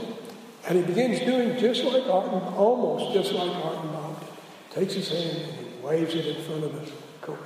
and 0.68 0.78
he 0.78 0.84
begins 0.84 1.20
doing 1.20 1.56
just 1.58 1.84
like 1.84 2.06
Arden, 2.06 2.40
almost 2.54 3.14
just 3.14 3.32
like 3.32 3.50
Arden 3.64 3.92
Bob 3.92 4.06
Takes 4.76 4.92
his 4.92 5.08
hand 5.08 5.38
and 5.38 5.66
he 5.66 5.86
waves 5.86 6.14
it 6.14 6.26
in 6.26 6.44
front 6.44 6.64
of 6.64 6.74
the 6.74 6.92
cobra. 7.22 7.42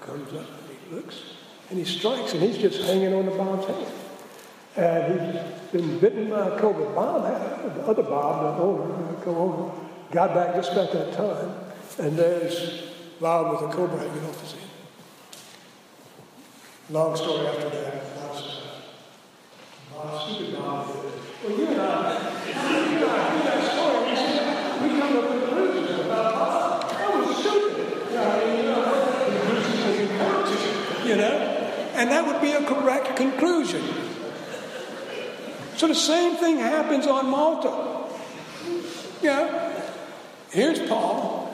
comes 0.00 0.32
up 0.32 0.48
and 0.48 0.76
he 0.88 0.96
looks 0.96 1.22
and 1.70 1.78
he 1.78 1.84
strikes 1.84 2.32
and 2.32 2.42
he's 2.42 2.58
just 2.58 2.82
hanging 2.82 3.14
on 3.14 3.26
the 3.26 3.30
Bob's 3.30 3.64
hand. 3.68 3.86
And 4.74 5.36
he's 5.36 5.42
been 5.70 6.00
bitten 6.00 6.30
by 6.30 6.48
a 6.48 6.58
cobra. 6.58 6.86
Bob 6.96 7.22
the 7.76 7.82
other 7.82 8.02
Bob, 8.02 8.56
the 8.56 8.62
owner, 8.62 9.12
the 9.12 9.22
co-owner, 9.22 9.72
got 10.10 10.34
back 10.34 10.56
just 10.56 10.72
about 10.72 10.90
that 10.90 11.12
time. 11.12 11.54
And 12.00 12.18
there's 12.18 12.89
Bob 13.20 13.52
with 13.52 13.70
a 13.70 13.74
cobra 13.74 13.98
hanging 13.98 14.24
off 14.24 14.40
his 14.40 14.52
head. 14.52 14.62
Long 16.88 17.14
story 17.14 17.46
after 17.48 17.68
that. 17.68 18.02
Bob, 19.92 20.30
stupid 20.30 20.56
Bob. 20.56 20.88
Well, 20.88 21.58
you 21.58 21.66
and 21.66 21.80
I, 21.80 22.12
you 22.46 22.52
and 22.52 22.60
I, 22.60 23.30
hear 23.30 23.44
that 23.44 23.62
story. 23.72 24.10
We, 24.80 24.98
come 24.98 25.16
up 25.18 25.30
with 25.30 25.42
conclusions 25.44 26.00
about. 26.00 26.90
That 26.90 27.08
was 27.14 27.36
stupid. 27.36 27.76
You 31.04 31.04
you 31.04 31.10
you 31.10 31.16
know? 31.16 31.34
And 31.94 32.10
that 32.10 32.26
would 32.26 32.40
be 32.40 32.52
a 32.52 32.64
correct 32.64 33.16
conclusion. 33.16 33.84
So 35.76 35.88
the 35.88 35.94
same 35.94 36.36
thing 36.36 36.56
happens 36.56 37.06
on 37.06 37.26
Malta. 37.26 38.08
Yeah. 39.20 39.82
Here's 40.50 40.80
Paul 40.88 41.49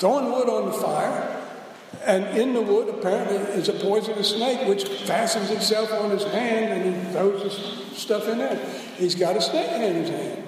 throwing 0.00 0.32
wood 0.32 0.48
on 0.48 0.66
the 0.66 0.72
fire. 0.72 1.36
And 2.06 2.36
in 2.36 2.54
the 2.54 2.62
wood, 2.62 2.88
apparently, 2.88 3.36
is 3.36 3.68
a 3.68 3.74
poisonous 3.74 4.30
snake 4.30 4.66
which 4.66 4.84
fastens 4.84 5.50
itself 5.50 5.92
on 5.92 6.10
his 6.10 6.24
hand 6.24 6.72
and 6.72 6.94
he 6.94 7.12
throws 7.12 7.42
this 7.42 7.98
stuff 8.00 8.26
in 8.26 8.38
there. 8.38 8.56
He's 8.96 9.14
got 9.14 9.36
a 9.36 9.40
snake 9.40 9.70
in 9.70 9.94
his 9.96 10.08
hand. 10.08 10.44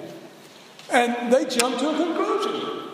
And 0.91 1.31
they 1.31 1.45
jump 1.45 1.77
to 1.79 1.89
a 1.89 1.97
conclusion. 1.97 2.89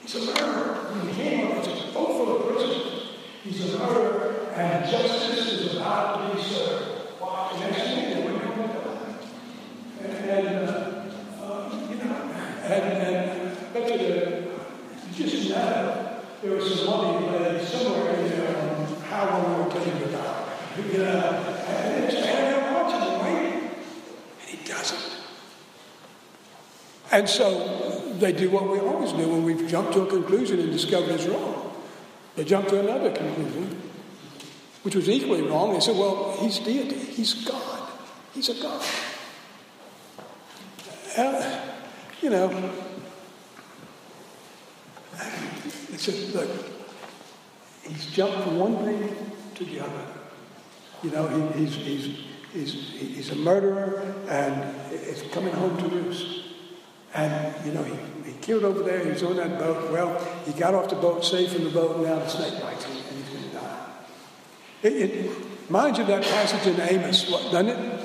He's 0.00 0.16
a 0.16 0.26
murderer. 0.26 0.92
He 1.06 1.14
came 1.14 1.52
up, 1.52 1.58
it's 1.58 1.68
a 1.68 1.98
of 1.98 2.46
prisoners. 2.48 3.08
He's 3.44 3.74
a 3.74 3.78
murderer, 3.78 4.50
and 4.54 4.90
justice 4.90 5.52
is 5.52 5.76
about 5.76 6.30
to 6.30 6.36
be 6.36 6.42
served. 6.42 6.84
Why? 7.20 7.52
The 7.52 7.60
next 7.60 7.82
thing, 7.82 8.12
and, 10.00 10.12
and 10.12 10.68
uh, 10.68 11.04
uh, 11.40 11.86
you 11.88 11.96
know, 11.96 12.14
and, 12.64 12.82
and 12.82 13.56
that 13.74 14.11
just 15.14 15.48
know 15.50 16.20
there 16.42 16.52
was 16.52 16.80
some 16.80 16.86
money 16.86 17.26
laid 17.28 17.66
somewhere 17.66 18.14
in 18.16 18.28
there 18.28 18.56
on 18.56 18.86
how 19.02 19.28
long 19.28 19.64
would 19.64 19.72
take 19.74 19.84
him 19.84 19.98
to 19.98 20.10
die. 20.10 20.48
You 20.76 20.98
know, 20.98 21.64
and 21.68 22.04
it's 22.04 22.72
watching 22.72 23.24
waiting, 23.24 23.70
and 24.40 24.48
he 24.48 24.56
doesn't. 24.68 25.12
And 27.12 27.28
so 27.28 28.14
they 28.18 28.32
do 28.32 28.50
what 28.50 28.68
we 28.68 28.78
always 28.78 29.12
do 29.12 29.28
when 29.28 29.44
we've 29.44 29.68
jumped 29.68 29.92
to 29.92 30.02
a 30.02 30.06
conclusion 30.06 30.60
and 30.60 30.72
discovered 30.72 31.10
it's 31.10 31.26
wrong. 31.26 31.74
They 32.36 32.44
jump 32.44 32.68
to 32.68 32.80
another 32.80 33.10
conclusion, 33.10 33.82
which 34.82 34.94
was 34.94 35.10
equally 35.10 35.42
wrong. 35.42 35.74
They 35.74 35.80
said, 35.80 35.96
well, 35.96 36.38
he's 36.40 36.58
deity. 36.58 36.96
He's 36.96 37.34
God. 37.44 37.90
He's 38.32 38.48
a 38.48 38.54
God. 38.54 38.82
Uh, 41.18 41.60
you 42.22 42.30
know, 42.30 42.72
it's 45.91 45.91
just, 46.04 46.34
look, 46.34 46.48
he's 47.82 48.06
jumped 48.06 48.42
from 48.42 48.58
one 48.58 48.76
thing 48.78 49.14
to 49.54 49.64
the 49.64 49.80
other. 49.80 50.06
You 51.02 51.10
know, 51.10 51.28
he, 51.28 51.64
he's, 51.64 51.74
he's, 51.74 52.18
he's, 52.52 52.72
he's 52.90 53.30
a 53.30 53.36
murderer 53.36 54.14
and 54.28 54.74
it's 54.90 55.22
coming 55.32 55.52
home 55.52 55.76
to 55.78 55.88
roost. 55.88 56.46
And, 57.14 57.66
you 57.66 57.72
know, 57.72 57.82
he, 57.82 58.30
he 58.30 58.32
killed 58.40 58.64
over 58.64 58.82
there, 58.82 59.04
he 59.04 59.10
was 59.10 59.22
on 59.22 59.36
that 59.36 59.58
boat. 59.58 59.90
Well, 59.90 60.18
he 60.46 60.52
got 60.52 60.74
off 60.74 60.88
the 60.88 60.96
boat, 60.96 61.24
safe 61.24 61.54
in 61.54 61.64
the 61.64 61.70
boat, 61.70 61.96
and 61.96 62.06
now 62.06 62.18
the 62.18 62.28
snake 62.28 62.60
bites 62.62 62.84
him 62.84 62.96
and 62.96 63.24
he's 63.24 63.28
going 63.28 63.50
to 63.50 63.56
die. 63.56 63.86
It, 64.82 64.92
it, 64.92 65.70
mind 65.70 65.98
you 65.98 66.06
that 66.06 66.22
passage 66.22 66.66
in 66.66 66.80
Amos, 66.80 67.28
doesn't 67.28 67.68
it? 67.68 68.01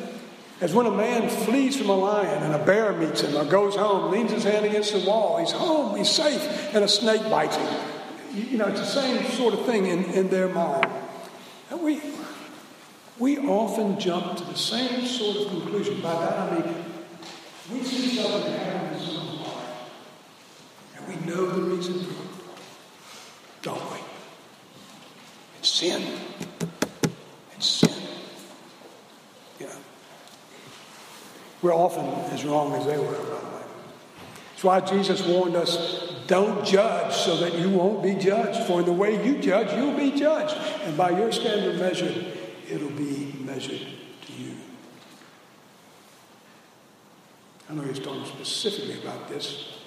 As 0.59 0.73
when 0.73 0.87
a 0.87 0.91
man 0.91 1.29
flees 1.29 1.77
from 1.77 1.89
a 1.89 1.95
lion 1.95 2.41
and 2.43 2.55
a 2.55 2.65
bear 2.65 2.91
meets 2.91 3.21
him 3.21 3.35
or 3.37 3.45
goes 3.45 3.75
home, 3.75 4.11
leans 4.11 4.31
his 4.31 4.43
hand 4.43 4.65
against 4.65 4.91
the 4.91 4.99
wall, 5.07 5.37
he's 5.37 5.51
home, 5.51 5.95
he's 5.95 6.09
safe, 6.09 6.41
and 6.73 6.83
a 6.83 6.87
snake 6.87 7.21
bites 7.29 7.55
him. 7.55 7.79
You 8.33 8.57
know, 8.57 8.65
it's 8.67 8.79
the 8.79 8.85
same 8.85 9.23
sort 9.31 9.53
of 9.53 9.65
thing 9.65 9.85
in, 9.85 10.05
in 10.05 10.29
their 10.29 10.47
mind. 10.47 10.87
And 11.69 11.81
we, 11.81 12.01
we 13.19 13.37
often 13.37 13.99
jump 13.99 14.37
to 14.37 14.43
the 14.45 14.55
same 14.55 15.05
sort 15.05 15.37
of 15.37 15.47
conclusion. 15.49 16.01
By 16.01 16.13
that 16.13 16.39
I 16.39 16.55
mean, 16.55 16.85
we 17.71 17.83
see 17.83 18.15
something 18.15 18.53
happen 18.53 18.99
in 18.99 19.17
and 20.97 21.07
we 21.07 21.31
know 21.31 21.45
the 21.45 21.61
reason 21.61 21.99
for 21.99 22.23
it, 22.23 22.55
don't 23.61 23.91
we? 23.91 23.99
It's 25.59 25.69
sin. 25.69 26.03
It's 27.55 27.67
sin. 27.67 27.97
We're 31.67 31.75
often 31.75 32.05
as 32.33 32.45
wrong 32.45 32.73
as 32.75 32.85
they 32.85 32.97
were, 32.97 33.11
by 33.11 33.11
the 33.11 33.23
way. 33.23 33.63
That's 34.51 34.63
why 34.63 34.79
Jesus 34.79 35.21
warned 35.27 35.57
us 35.57 36.13
don't 36.25 36.65
judge 36.65 37.13
so 37.13 37.35
that 37.35 37.55
you 37.55 37.69
won't 37.71 38.01
be 38.01 38.15
judged. 38.15 38.65
For 38.65 38.79
in 38.79 38.85
the 38.85 38.93
way 38.93 39.21
you 39.25 39.37
judge, 39.39 39.73
you'll 39.73 39.97
be 39.97 40.17
judged. 40.17 40.55
And 40.83 40.95
by 40.95 41.09
your 41.09 41.29
standard 41.33 41.77
measure, 41.77 42.23
it'll 42.69 42.89
be 42.91 43.33
measured 43.41 43.81
to 43.81 44.33
you. 44.33 44.55
I 47.69 47.73
know 47.73 47.81
he's 47.81 47.99
talking 47.99 48.23
specifically 48.23 49.01
about 49.01 49.27
this, 49.27 49.77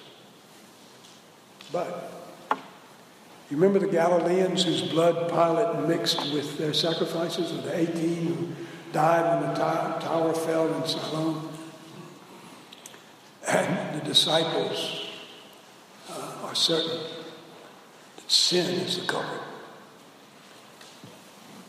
but 1.71 2.11
you 3.49 3.57
remember 3.57 3.79
the 3.79 3.91
Galileans 3.91 4.65
whose 4.65 4.83
blood 4.83 5.29
Pilate 5.29 5.87
mixed 5.87 6.31
with 6.31 6.59
their 6.59 6.73
sacrifices, 6.75 7.51
or 7.51 7.63
the 7.63 7.75
18 7.75 8.27
who 8.27 8.49
died 8.93 9.41
when 9.41 9.51
the 9.51 9.59
tower 9.59 10.31
fell 10.35 10.71
in 10.75 10.87
Siloam? 10.87 11.50
Disciples 14.03 15.07
uh, 16.09 16.33
are 16.43 16.55
certain 16.55 16.99
that 18.15 18.31
sin 18.31 18.65
is 18.81 18.99
the 18.99 19.05
culprit. 19.05 19.41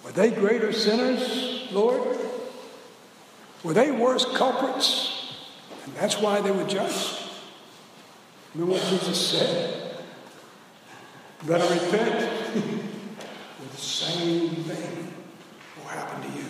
Were 0.04 0.12
they 0.12 0.30
greater 0.30 0.72
sinners, 0.72 1.68
Lord? 1.70 2.18
Were 3.62 3.74
they 3.74 3.90
worse 3.90 4.24
culprits? 4.36 5.34
And 5.84 5.94
that's 5.94 6.18
why 6.18 6.40
they 6.40 6.50
were 6.50 6.64
judged. 6.64 7.22
Remember 8.54 8.74
what 8.74 8.88
Jesus 8.88 9.30
said? 9.30 9.96
Better 11.46 11.74
repent. 11.74 12.54
the 13.70 13.76
same 13.76 14.50
thing 14.50 15.14
will 15.76 15.88
happen 15.88 16.30
to 16.30 16.38
you. 16.38 16.44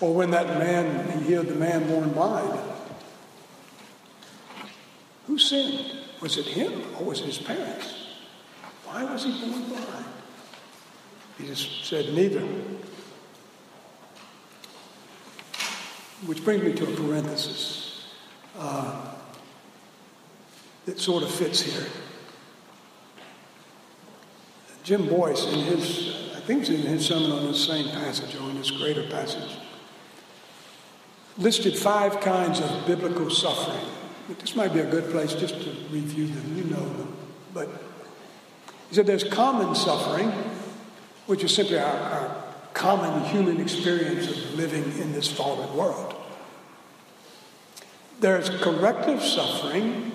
Or 0.00 0.14
when 0.14 0.30
that 0.30 0.46
man, 0.58 1.10
he 1.18 1.24
healed 1.24 1.48
the 1.48 1.54
man 1.54 1.88
born 1.88 2.10
blind. 2.10 2.58
Who 5.28 5.38
sinned? 5.38 5.92
Was 6.22 6.38
it 6.38 6.46
him 6.46 6.72
or 6.98 7.04
was 7.04 7.20
it 7.20 7.26
his 7.26 7.38
parents? 7.38 8.06
Why 8.84 9.04
was 9.04 9.24
he 9.24 9.30
born 9.30 9.62
blind? 9.68 10.06
He 11.36 11.46
just 11.46 11.84
said 11.84 12.14
neither. 12.14 12.40
Which 16.26 16.42
brings 16.42 16.64
me 16.64 16.72
to 16.72 16.84
a 16.84 16.96
parenthesis 16.96 18.08
uh, 18.58 19.14
that 20.86 20.98
sort 20.98 21.22
of 21.22 21.30
fits 21.30 21.60
here. 21.60 21.86
Jim 24.82 25.06
Boice, 25.06 25.44
in 25.52 25.60
his, 25.60 26.32
I 26.34 26.40
think 26.40 26.62
it's 26.62 26.70
in 26.70 26.80
his 26.80 27.04
sermon 27.04 27.30
on 27.30 27.46
this 27.46 27.64
same 27.66 27.90
passage, 27.90 28.34
or 28.34 28.48
in 28.48 28.56
this 28.56 28.70
greater 28.70 29.06
passage, 29.10 29.58
listed 31.36 31.76
five 31.76 32.18
kinds 32.20 32.60
of 32.60 32.86
biblical 32.86 33.28
suffering. 33.28 33.97
This 34.28 34.54
might 34.54 34.74
be 34.74 34.80
a 34.80 34.90
good 34.90 35.10
place 35.10 35.34
just 35.34 35.62
to 35.62 35.70
review 35.90 36.26
them. 36.26 36.56
You 36.56 36.64
know 36.64 36.80
them. 36.80 37.16
But 37.54 37.68
he 38.88 38.94
said 38.94 39.06
there's 39.06 39.24
common 39.24 39.74
suffering, 39.74 40.30
which 41.26 41.44
is 41.44 41.54
simply 41.54 41.78
our, 41.78 41.94
our 41.94 42.44
common 42.74 43.24
human 43.24 43.60
experience 43.60 44.30
of 44.30 44.54
living 44.54 44.84
in 44.98 45.12
this 45.12 45.30
fallen 45.30 45.74
world. 45.76 46.14
There's 48.20 48.50
corrective 48.50 49.22
suffering, 49.22 50.12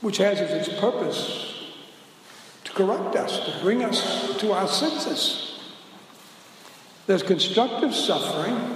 which 0.00 0.18
has 0.18 0.40
as 0.40 0.68
its 0.68 0.80
purpose 0.80 1.72
to 2.64 2.72
correct 2.72 3.16
us, 3.16 3.40
to 3.46 3.60
bring 3.60 3.84
us 3.84 4.36
to 4.38 4.52
our 4.52 4.68
senses. 4.68 5.60
There's 7.06 7.22
constructive 7.22 7.94
suffering, 7.94 8.73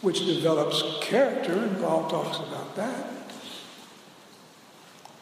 which 0.00 0.24
develops 0.26 0.82
character, 1.00 1.52
and 1.52 1.78
Paul 1.80 2.08
talks 2.08 2.38
about 2.38 2.76
that. 2.76 3.12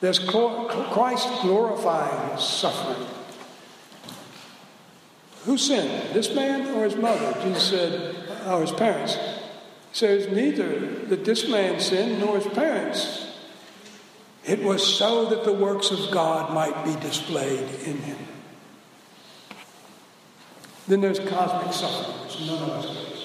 There's 0.01 0.19
Christ 0.19 1.29
glorifying 1.43 2.39
suffering. 2.39 3.09
Who 5.45 5.57
sinned, 5.57 6.15
this 6.15 6.35
man 6.35 6.69
or 6.75 6.85
his 6.85 6.97
mother? 6.97 7.33
Jesus 7.43 7.62
said, 7.62 8.17
or 8.47 8.61
his 8.61 8.73
parents. 8.73 9.15
He 9.15 9.21
says, 9.93 10.29
neither 10.29 10.79
that 11.07 11.25
this 11.25 11.49
man 11.49 11.81
sinned 11.81 12.21
nor 12.21 12.39
his 12.39 12.53
parents. 12.53 13.23
It 14.45 14.62
was 14.62 14.87
so 14.87 15.25
that 15.31 15.45
the 15.45 15.53
works 15.53 15.91
of 15.91 16.11
God 16.11 16.53
might 16.53 16.85
be 16.85 16.95
displayed 17.01 17.69
in 17.85 17.99
him. 17.99 18.19
Then 20.87 21.01
there's 21.01 21.19
cosmic 21.19 21.73
suffering, 21.73 22.23
which 22.25 22.41
none 22.47 22.62
of 22.62 22.71
us. 22.71 23.16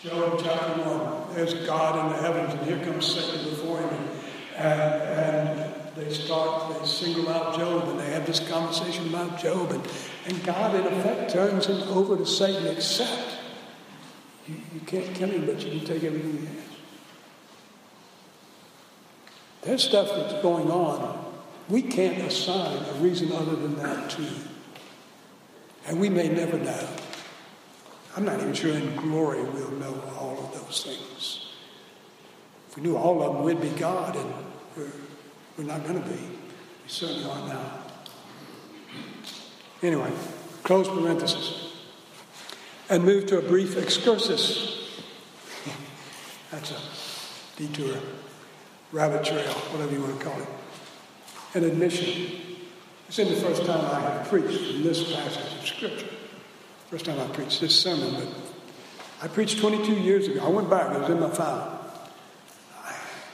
Job 0.00 0.38
chapter 0.42 0.82
1, 0.82 1.34
there's 1.34 1.54
God 1.66 2.04
in 2.04 2.12
the 2.12 2.22
heavens, 2.22 2.52
and 2.52 2.66
here 2.66 2.84
comes 2.84 3.06
Satan 3.06 3.48
before 3.48 3.80
him. 3.80 4.08
And, 4.56 4.82
and 4.82 5.74
they 5.96 6.12
start, 6.12 6.78
they 6.78 6.86
single 6.86 7.30
out 7.30 7.56
Job, 7.56 7.88
and 7.88 7.98
they 7.98 8.10
have 8.10 8.26
this 8.26 8.46
conversation 8.46 9.08
about 9.08 9.38
Job. 9.38 9.70
And, 9.70 9.82
and 10.26 10.44
God, 10.44 10.74
in 10.74 10.86
effect, 10.86 11.30
turns 11.32 11.66
him 11.66 11.80
over 11.88 12.14
to 12.16 12.26
Satan, 12.26 12.66
except 12.66 13.38
you, 14.46 14.56
you 14.74 14.80
can't 14.80 15.14
kill 15.14 15.30
him, 15.30 15.46
but 15.46 15.64
you 15.64 15.78
can 15.78 15.86
take 15.86 16.04
everything 16.04 16.38
he 16.40 16.46
has. 16.46 16.64
There's 19.62 19.82
stuff 19.82 20.08
that's 20.14 20.42
going 20.42 20.70
on. 20.70 21.24
We 21.70 21.80
can't 21.80 22.18
assign 22.18 22.76
a 22.76 22.92
reason 23.00 23.32
other 23.32 23.56
than 23.56 23.76
that 23.76 24.10
to. 24.10 24.26
And 25.86 25.98
we 25.98 26.10
may 26.10 26.28
never 26.28 26.58
know. 26.58 26.88
I'm 28.16 28.24
not 28.24 28.40
even 28.40 28.54
sure 28.54 28.72
in 28.72 28.96
glory 28.96 29.42
we'll 29.42 29.70
know 29.72 30.02
all 30.18 30.38
of 30.38 30.52
those 30.54 30.84
things. 30.84 31.52
If 32.70 32.76
we 32.76 32.82
knew 32.82 32.96
all 32.96 33.22
of 33.22 33.34
them, 33.34 33.42
we'd 33.44 33.60
be 33.60 33.68
God, 33.78 34.16
and 34.16 34.32
we're, 34.74 34.90
we're 35.58 35.64
not 35.64 35.82
going 35.84 36.02
to 36.02 36.08
be. 36.08 36.16
We 36.16 36.88
certainly 36.88 37.28
are 37.28 37.48
now. 37.48 37.72
Anyway, 39.82 40.10
close 40.62 40.88
parenthesis. 40.88 41.74
And 42.88 43.04
move 43.04 43.26
to 43.26 43.38
a 43.38 43.42
brief 43.42 43.76
excursus. 43.76 45.02
That's 46.50 46.70
a 46.70 47.58
detour 47.58 47.98
rabbit 48.92 49.24
trail, 49.24 49.52
whatever 49.72 49.92
you 49.92 50.00
want 50.00 50.18
to 50.18 50.24
call 50.24 50.40
it. 50.40 50.48
An 51.54 51.64
admission. 51.64 52.40
It's 53.08 53.18
in 53.18 53.28
the 53.28 53.40
first 53.40 53.66
time 53.66 53.84
I 53.84 54.00
have 54.00 54.28
preached 54.28 54.74
in 54.74 54.82
this 54.82 55.12
passage 55.12 55.58
of 55.58 55.66
Scripture. 55.66 56.15
First 56.90 57.06
time 57.06 57.18
I 57.18 57.26
preached 57.34 57.60
this 57.60 57.78
sermon, 57.78 58.14
but 58.14 58.28
I 59.20 59.26
preached 59.26 59.58
22 59.58 59.92
years 59.92 60.28
ago. 60.28 60.44
I 60.44 60.48
went 60.48 60.70
back, 60.70 60.94
it 60.94 61.00
was 61.00 61.10
in 61.10 61.18
my 61.18 61.30
file. 61.30 61.72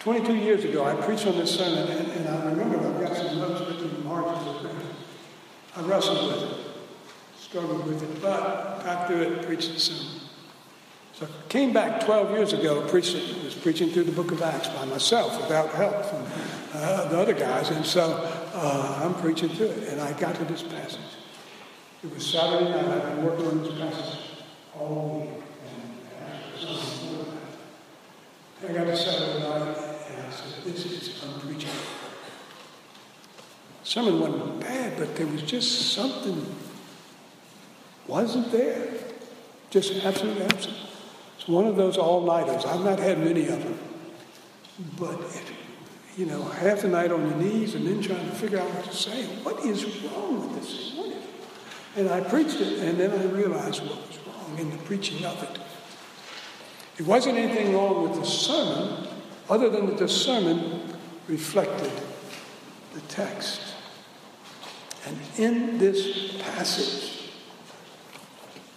22 0.01 0.35
years 0.35 0.65
ago, 0.65 0.85
I 0.85 0.95
preached 0.95 1.27
on 1.27 1.37
this 1.37 1.55
sermon, 1.55 1.87
and, 1.87 2.11
and 2.13 2.29
I 2.29 2.51
remember 2.51 2.79
I've 2.79 3.01
got 3.01 3.17
some 3.17 3.39
notes 3.39 3.61
written 3.61 3.95
in 3.95 4.05
margins 4.05 4.49
of 4.49 4.65
it. 4.65 4.87
I 5.77 5.83
wrestled 5.83 6.33
with 6.33 6.51
it, 6.51 6.59
struggled 7.39 7.87
with 7.87 8.03
it, 8.03 8.23
but 8.23 8.85
got 8.85 9.07
through 9.07 9.21
it, 9.21 9.47
preached 9.47 9.75
the 9.75 9.81
sermon. 9.81 10.23
So 11.13 11.27
I 11.27 11.49
came 11.51 11.75
back 11.75 12.05
12 12.05 12.31
years 12.31 12.53
ago, 12.55 12.89
preaching, 12.89 13.45
was 13.45 13.55
preaching 13.55 13.91
through 13.91 14.05
the 14.05 14.13
book 14.13 14.33
of 14.33 14.41
Acts 14.41 14.69
by 14.69 14.87
myself 14.87 15.39
without 15.43 15.69
help 15.71 16.07
from 16.07 16.25
uh, 16.73 17.09
the 17.09 17.19
other 17.19 17.35
guys. 17.35 17.71
And 17.71 17.85
so 17.85 18.29
uh, 18.55 19.03
I'm 19.05 19.15
preaching 19.21 19.51
through 19.51 19.67
it. 19.67 19.89
And 19.89 20.01
I 20.01 20.19
got 20.19 20.35
to 20.37 20.45
this 20.47 20.63
passage. 20.63 20.99
It 22.05 22.13
was 22.13 22.27
Saturday 22.27 22.69
night. 22.69 22.85
I've 22.85 23.15
been 23.15 23.25
working 23.25 23.47
on 23.47 23.63
this 23.63 23.79
passage 23.79 24.19
all 24.77 25.21
week. 25.21 25.31
And 28.61 28.71
I 28.71 28.81
got 28.81 28.91
to 28.91 28.97
Saturday 28.97 29.39
night 29.39 29.77
and 30.11 30.27
I 30.27 30.31
said, 30.31 30.65
this 30.65 30.85
is, 30.85 31.23
I'm 31.25 31.41
preaching. 31.41 31.71
Sermon 33.85 34.19
wasn't 34.19 34.61
bad, 34.61 34.99
but 34.99 35.15
there 35.15 35.29
was 35.29 35.43
just 35.43 35.93
something 35.93 36.45
wasn't 38.09 38.51
there. 38.51 38.95
Just 39.71 40.05
absolutely 40.05 40.45
absent. 40.45 40.77
It's 41.39 41.47
one 41.47 41.67
of 41.67 41.77
those 41.77 41.99
all-nighters. 41.99 42.65
I've 42.65 42.85
not 42.85 42.99
had 42.99 43.19
many 43.19 43.47
of 43.47 43.63
them. 43.63 43.79
But, 44.99 45.21
it, 45.21 45.53
you 46.17 46.27
know, 46.27 46.43
half 46.43 46.83
the 46.83 46.89
night 46.89 47.13
on 47.13 47.29
your 47.29 47.37
knees 47.37 47.77
and 47.77 47.87
then 47.87 48.03
trying 48.03 48.29
to 48.29 48.35
figure 48.35 48.59
out 48.59 48.69
what 48.75 48.85
to 48.87 48.95
say. 48.95 49.25
What 49.45 49.65
is 49.65 49.85
wrong 50.03 50.53
with 50.53 50.61
this? 50.61 50.92
And 51.97 52.09
I 52.09 52.21
preached 52.21 52.61
it, 52.61 52.79
and 52.79 52.99
then 52.99 53.11
I 53.11 53.25
realized 53.27 53.83
what 53.83 54.09
was 54.09 54.19
wrong 54.27 54.59
in 54.59 54.71
the 54.71 54.79
preaching 54.79 55.25
of 55.25 55.43
it. 55.43 55.59
It 56.99 57.07
wasn't 57.07 57.39
anything 57.39 57.75
wrong 57.75 58.09
with 58.09 58.19
the 58.19 58.27
sermon, 58.27 59.09
other 59.49 59.69
than 59.69 59.87
that 59.87 59.99
the 59.99 60.09
sermon 60.09 60.97
reflected 61.29 61.93
the 62.95 63.01
text. 63.03 63.61
And 65.07 65.19
in 65.37 65.79
this 65.79 66.37
passage, 66.41 67.31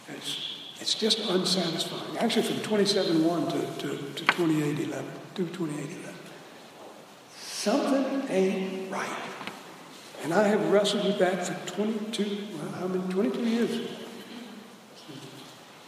it's 0.10 0.46
it's 0.86 0.94
just 0.94 1.20
unsatisfying. 1.28 2.18
Actually, 2.20 2.44
from 2.44 2.58
27.1 2.58 3.80
to, 3.80 3.88
to, 3.88 4.14
to 4.14 4.34
28.11, 4.34 5.04
through 5.34 5.48
28.11. 5.48 6.14
Something 7.36 8.30
ain't 8.30 8.92
right. 8.92 9.35
And 10.26 10.34
I 10.34 10.48
have 10.48 10.72
wrestled 10.72 11.06
with 11.06 11.20
that 11.20 11.46
for 11.46 11.76
22, 11.76 12.48
well, 12.58 12.72
how 12.80 12.88
many, 12.88 13.14
22 13.14 13.46
years. 13.48 13.90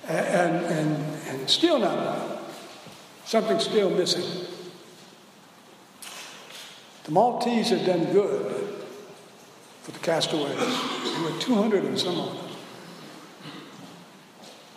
And, 0.07 0.63
and, 0.63 1.03
and 1.27 1.49
still 1.49 1.79
not 1.79 1.97
right. 1.97 2.39
Something's 3.25 3.63
still 3.63 3.89
missing. 3.89 4.45
The 7.05 7.11
Maltese 7.11 7.69
have 7.71 7.83
done 7.83 8.13
good 8.13 8.85
for 9.81 9.89
the 9.89 9.99
castaways. 9.99 10.55
There 10.55 11.23
were 11.23 11.39
200 11.39 11.85
and 11.85 11.97
some 11.97 12.19
of 12.19 12.35
them. 12.35 12.45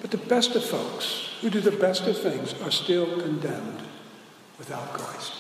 But 0.01 0.11
the 0.11 0.17
best 0.17 0.57
of 0.57 0.65
folks 0.65 1.35
who 1.43 1.51
do 1.51 1.61
the 1.61 1.73
best 1.73 2.07
of 2.07 2.19
things 2.19 2.55
are 2.63 2.71
still 2.71 3.21
condemned 3.21 3.83
without 4.57 4.95
Christ. 4.95 5.35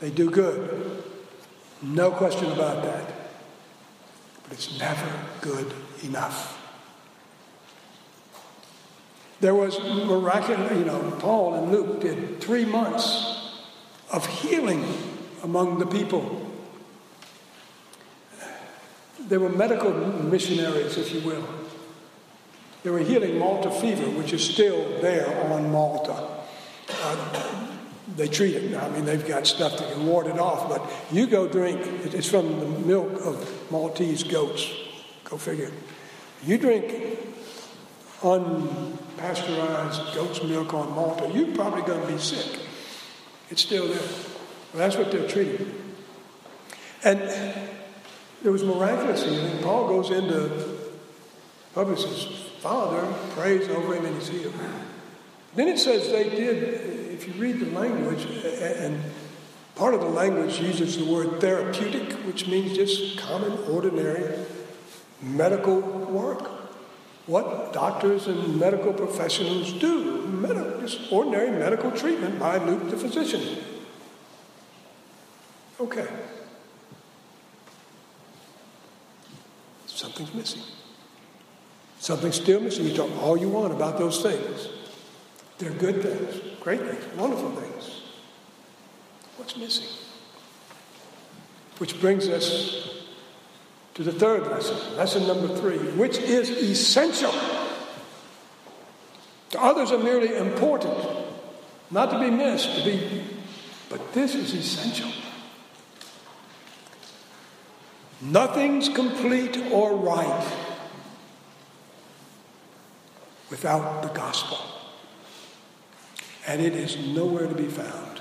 They 0.00 0.10
do 0.10 0.28
good, 0.28 1.12
no 1.82 2.10
question 2.10 2.50
about 2.52 2.82
that. 2.82 3.12
But 4.42 4.52
it's 4.52 4.78
never 4.78 5.10
good 5.40 5.72
enough. 6.02 6.56
There 9.40 9.54
was 9.54 9.78
miraculous, 9.80 10.72
you 10.72 10.84
know, 10.84 11.10
Paul 11.18 11.54
and 11.54 11.70
Luke 11.70 12.00
did 12.00 12.40
three 12.40 12.64
months 12.64 13.60
of 14.10 14.26
healing 14.26 14.84
among 15.42 15.78
the 15.78 15.86
people. 15.86 16.42
There 19.20 19.40
were 19.40 19.48
medical 19.48 19.92
missionaries, 19.92 20.96
if 20.96 21.12
you 21.12 21.20
will. 21.20 21.46
They 22.82 22.90
were 22.90 23.00
healing 23.00 23.38
Malta 23.38 23.70
fever, 23.70 24.08
which 24.10 24.32
is 24.32 24.48
still 24.48 25.00
there 25.00 25.52
on 25.52 25.72
Malta. 25.72 26.28
Uh, 26.88 27.65
they 28.16 28.28
treat 28.28 28.54
it. 28.54 28.76
I 28.76 28.88
mean, 28.90 29.04
they've 29.04 29.26
got 29.26 29.46
stuff 29.46 29.78
that 29.78 29.92
can 29.92 30.06
ward 30.06 30.26
it 30.26 30.38
off, 30.38 30.68
but 30.68 30.82
you 31.14 31.26
go 31.26 31.46
drink, 31.46 31.80
it's 32.04 32.28
from 32.28 32.60
the 32.60 32.66
milk 32.66 33.20
of 33.20 33.70
Maltese 33.70 34.22
goats. 34.24 34.68
Go 35.24 35.36
figure. 35.36 35.70
You 36.44 36.58
drink 36.58 37.18
unpasteurized 38.20 40.14
goat's 40.14 40.42
milk 40.42 40.72
on 40.72 40.94
Malta, 40.94 41.30
you're 41.34 41.54
probably 41.54 41.82
going 41.82 42.00
to 42.06 42.12
be 42.12 42.18
sick. 42.18 42.60
It's 43.50 43.62
still 43.62 43.86
there. 43.88 43.98
Well, 43.98 44.08
that's 44.74 44.96
what 44.96 45.10
they're 45.12 45.28
treating. 45.28 45.72
And 47.04 47.20
there 48.42 48.52
was 48.52 48.64
miraculous 48.64 49.24
healing. 49.24 49.62
Paul 49.62 49.88
goes 49.88 50.10
into 50.10 50.76
Publius's 51.74 52.24
father 52.60 53.06
prays 53.34 53.68
over 53.68 53.94
him 53.94 54.06
and 54.06 54.16
he's 54.16 54.28
healed. 54.28 54.54
Then 55.54 55.68
it 55.68 55.78
says 55.78 56.10
they 56.10 56.30
did, 56.30 57.05
if 57.16 57.26
you 57.26 57.32
read 57.42 57.60
the 57.60 57.70
language, 57.70 58.26
and 58.44 59.00
part 59.74 59.94
of 59.94 60.00
the 60.00 60.08
language 60.08 60.60
uses 60.60 60.98
the 60.98 61.04
word 61.04 61.40
therapeutic, 61.40 62.12
which 62.26 62.46
means 62.46 62.76
just 62.76 63.18
common, 63.18 63.52
ordinary 63.70 64.38
medical 65.22 65.80
work. 65.80 66.50
What 67.26 67.72
doctors 67.72 68.26
and 68.26 68.60
medical 68.60 68.92
professionals 68.92 69.72
do, 69.72 70.26
medical, 70.26 70.80
just 70.80 71.10
ordinary 71.10 71.50
medical 71.50 71.90
treatment 71.90 72.38
by 72.38 72.58
Luke 72.58 72.90
the 72.90 72.96
physician. 72.96 73.64
Okay. 75.80 76.06
Something's 79.86 80.34
missing. 80.34 80.62
Something's 81.98 82.36
still 82.36 82.60
missing. 82.60 82.86
You 82.86 82.94
talk 82.94 83.10
all 83.22 83.36
you 83.36 83.48
want 83.48 83.72
about 83.72 83.98
those 83.98 84.22
things. 84.22 84.68
They're 85.58 85.70
good 85.70 86.02
things, 86.02 86.55
great 86.66 86.80
things, 86.80 87.16
wonderful 87.16 87.50
things. 87.52 88.00
What's 89.36 89.56
missing? 89.56 89.86
Which 91.78 92.00
brings 92.00 92.26
us 92.26 93.04
to 93.94 94.02
the 94.02 94.10
third 94.10 94.48
lesson, 94.48 94.96
lesson 94.96 95.28
number 95.28 95.46
three, 95.46 95.78
which 95.92 96.18
is 96.18 96.50
essential. 96.50 97.30
To 99.50 99.62
others 99.62 99.92
are 99.92 99.98
merely 99.98 100.34
important, 100.34 100.98
not 101.92 102.10
to 102.10 102.18
be 102.18 102.32
missed, 102.32 102.74
to 102.78 102.84
be, 102.84 103.22
but 103.88 104.12
this 104.12 104.34
is 104.34 104.52
essential. 104.52 105.12
Nothing's 108.20 108.88
complete 108.88 109.56
or 109.70 109.94
right 109.94 110.52
without 113.50 114.02
the 114.02 114.08
gospel. 114.08 114.75
And 116.46 116.62
it 116.62 116.74
is 116.74 116.96
nowhere 117.08 117.46
to 117.46 117.54
be 117.54 117.66
found. 117.66 118.20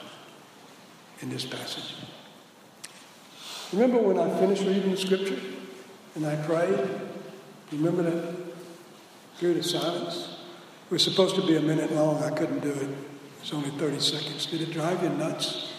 in 1.21 1.29
this 1.29 1.45
passage. 1.45 1.95
Remember 3.71 3.97
when 3.99 4.19
I 4.19 4.29
finished 4.39 4.63
reading 4.63 4.91
the 4.91 4.97
scripture 4.97 5.39
and 6.15 6.25
I 6.25 6.35
prayed? 6.45 6.89
Remember 7.71 8.03
that 8.03 8.35
period 9.39 9.57
of 9.59 9.65
silence? 9.65 10.37
It 10.85 10.91
was 10.91 11.03
supposed 11.03 11.35
to 11.35 11.45
be 11.47 11.55
a 11.55 11.61
minute 11.61 11.91
long. 11.91 12.21
I 12.21 12.31
couldn't 12.31 12.59
do 12.59 12.71
it. 12.71 12.83
It 12.83 12.97
was 13.41 13.53
only 13.53 13.71
30 13.71 13.99
seconds. 13.99 14.45
Did 14.45 14.61
it 14.61 14.71
drive 14.71 15.01
you 15.03 15.09
nuts? 15.09 15.71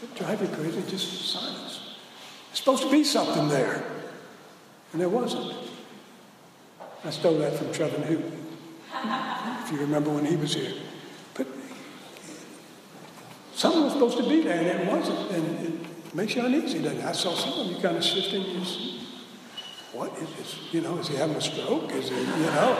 Did 0.00 0.10
it 0.10 0.16
drive 0.16 0.42
you 0.42 0.48
crazy? 0.48 0.82
Just 0.88 1.32
silence. 1.32 1.80
There's 2.48 2.58
supposed 2.58 2.82
to 2.82 2.90
be 2.90 3.04
something 3.04 3.48
there. 3.48 3.82
And 4.92 5.00
there 5.00 5.08
wasn't. 5.08 5.56
I 7.04 7.10
stole 7.10 7.38
that 7.38 7.56
from 7.56 7.68
Trevin 7.68 8.04
Hoot, 8.04 8.24
if 9.64 9.72
you 9.72 9.78
remember 9.78 10.10
when 10.10 10.24
he 10.24 10.36
was 10.36 10.54
here. 10.54 10.72
Something 13.62 13.84
was 13.84 13.92
supposed 13.92 14.16
to 14.16 14.28
be 14.28 14.40
there, 14.40 14.58
and 14.58 14.66
it 14.66 14.88
wasn't. 14.88 15.30
And 15.30 15.66
it 15.68 16.14
makes 16.16 16.34
you 16.34 16.44
uneasy, 16.44 16.82
doesn't 16.82 16.98
it? 16.98 17.04
I 17.04 17.12
saw 17.12 17.32
some 17.32 17.60
of 17.60 17.66
you 17.68 17.80
kind 17.80 17.96
of 17.96 18.02
shifting 18.02 18.42
your 18.42 18.64
seat. 18.64 19.02
What 19.92 20.18
is 20.18 20.28
this? 20.34 20.58
You 20.72 20.80
know, 20.80 20.98
is 20.98 21.06
he 21.06 21.14
having 21.14 21.36
a 21.36 21.40
stroke? 21.40 21.92
Is 21.92 22.08
he, 22.08 22.16
you 22.16 22.24
know, 22.24 22.74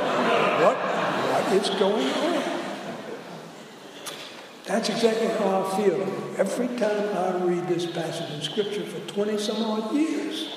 what, 0.60 0.76
what 0.76 1.52
is 1.52 1.70
going 1.78 2.08
on? 2.08 2.42
That's 4.64 4.88
exactly 4.88 5.28
how 5.28 5.62
I 5.62 5.76
feel 5.76 6.02
every 6.36 6.66
time 6.76 7.16
I 7.16 7.44
read 7.44 7.68
this 7.68 7.86
passage 7.86 8.32
in 8.32 8.42
Scripture 8.42 8.84
for 8.84 8.98
20 9.08 9.38
some 9.38 9.62
odd 9.62 9.94
years. 9.94 10.52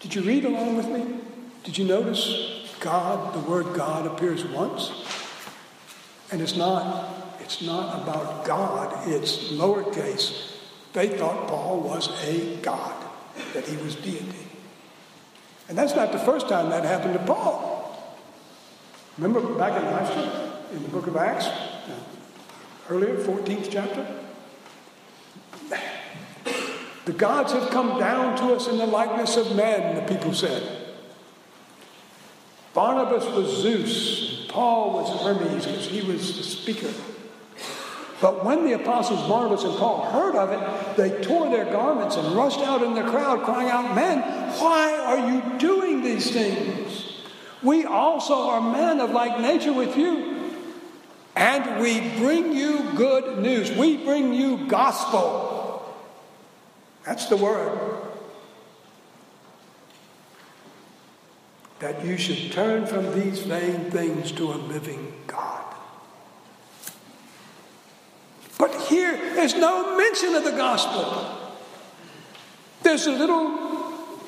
Did 0.00 0.14
you 0.14 0.20
read 0.20 0.44
along 0.44 0.76
with 0.76 0.88
me? 0.88 1.20
Did 1.64 1.78
you 1.78 1.86
notice 1.86 2.68
God, 2.80 3.32
the 3.32 3.50
word 3.50 3.74
God 3.74 4.06
appears 4.06 4.44
once? 4.44 4.92
And 6.32 6.40
it's 6.40 6.56
not, 6.56 7.36
it's 7.40 7.60
not 7.60 8.02
about 8.02 8.46
God, 8.46 9.06
it's 9.06 9.52
lowercase. 9.52 10.50
They 10.94 11.08
thought 11.08 11.46
Paul 11.46 11.80
was 11.80 12.08
a 12.24 12.56
God, 12.62 12.94
that 13.52 13.68
he 13.68 13.76
was 13.76 13.94
deity. 13.96 14.48
And 15.68 15.76
that's 15.76 15.94
not 15.94 16.10
the 16.10 16.18
first 16.18 16.48
time 16.48 16.70
that 16.70 16.84
happened 16.84 17.14
to 17.14 17.20
Paul. 17.20 18.18
Remember 19.18 19.40
back 19.58 19.78
in 19.78 19.84
last 19.86 20.72
in 20.72 20.82
the 20.82 20.88
book 20.88 21.06
of 21.06 21.16
Acts, 21.16 21.48
earlier, 22.88 23.16
14th 23.16 23.68
chapter? 23.70 24.06
The 27.04 27.12
gods 27.12 27.52
have 27.52 27.68
come 27.70 27.98
down 27.98 28.38
to 28.38 28.54
us 28.54 28.68
in 28.68 28.78
the 28.78 28.86
likeness 28.86 29.36
of 29.36 29.54
men, 29.54 29.96
the 29.96 30.14
people 30.14 30.32
said. 30.32 30.62
Barnabas 32.72 33.26
was 33.34 33.54
Zeus, 33.60 34.31
Paul 34.52 34.92
was 34.92 35.22
Hermes 35.22 35.66
because 35.66 35.86
he 35.86 36.02
was 36.02 36.36
the 36.36 36.42
speaker. 36.42 36.92
But 38.20 38.44
when 38.44 38.64
the 38.64 38.74
apostles 38.74 39.28
Barnabas 39.28 39.64
and 39.64 39.76
Paul 39.76 40.04
heard 40.10 40.36
of 40.36 40.52
it, 40.52 40.96
they 40.96 41.22
tore 41.22 41.50
their 41.50 41.64
garments 41.64 42.16
and 42.16 42.36
rushed 42.36 42.60
out 42.60 42.82
in 42.82 42.94
the 42.94 43.02
crowd, 43.02 43.42
crying 43.42 43.68
out, 43.68 43.94
Men, 43.96 44.20
why 44.60 44.96
are 44.96 45.32
you 45.32 45.58
doing 45.58 46.02
these 46.02 46.30
things? 46.30 47.20
We 47.62 47.84
also 47.84 48.34
are 48.34 48.60
men 48.60 49.00
of 49.00 49.10
like 49.10 49.40
nature 49.40 49.72
with 49.72 49.96
you. 49.96 50.52
And 51.34 51.80
we 51.80 52.00
bring 52.18 52.52
you 52.52 52.92
good 52.94 53.38
news. 53.38 53.72
We 53.72 53.96
bring 53.96 54.32
you 54.34 54.68
gospel 54.68 55.62
that's 57.04 57.26
the 57.26 57.36
word. 57.36 58.11
That 61.82 62.04
you 62.04 62.16
should 62.16 62.52
turn 62.52 62.86
from 62.86 63.12
these 63.12 63.40
vain 63.40 63.90
things 63.90 64.30
to 64.32 64.52
a 64.52 64.54
living 64.54 65.12
God. 65.26 65.74
But 68.56 68.72
here, 68.82 69.16
there's 69.34 69.56
no 69.56 69.96
mention 69.96 70.36
of 70.36 70.44
the 70.44 70.52
gospel. 70.52 71.50
There's 72.84 73.08
a 73.08 73.10
little 73.10 73.50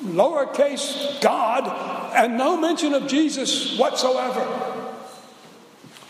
lowercase 0.03 1.21
God 1.21 2.13
and 2.13 2.37
no 2.37 2.57
mention 2.57 2.93
of 2.93 3.07
Jesus 3.07 3.79
whatsoever 3.79 4.83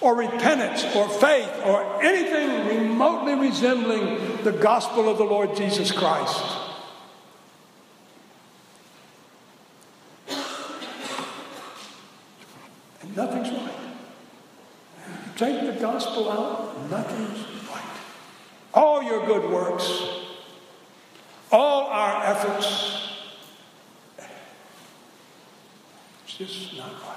or 0.01 0.15
repentance 0.15 0.83
or 0.95 1.07
faith 1.07 1.51
or 1.63 2.03
anything 2.03 2.79
remotely 2.79 3.35
resembling 3.35 4.43
the 4.43 4.51
gospel 4.51 5.07
of 5.07 5.19
the 5.19 5.23
Lord 5.23 5.55
Jesus 5.55 5.91
Christ. 5.91 6.64
Nothing's 13.15 13.51
right. 13.51 13.71
Take 15.35 15.73
the 15.73 15.79
gospel 15.79 16.31
out, 16.31 16.89
nothing's 16.89 17.45
right. 17.69 17.83
All 18.73 19.03
your 19.03 19.25
good 19.25 19.49
works, 19.51 20.03
all 21.51 21.87
our 21.87 22.25
efforts, 22.25 23.09
it's 26.23 26.37
just 26.37 26.77
not 26.77 26.91
right. 26.91 27.15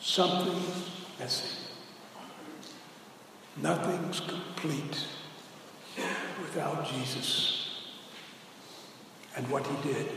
Something's 0.00 0.90
missing. 1.18 1.56
Nothing's 3.62 4.20
complete 4.20 5.04
without 6.40 6.86
Jesus 6.86 7.60
and 9.36 9.48
what 9.50 9.66
he 9.66 9.92
did. 9.92 10.08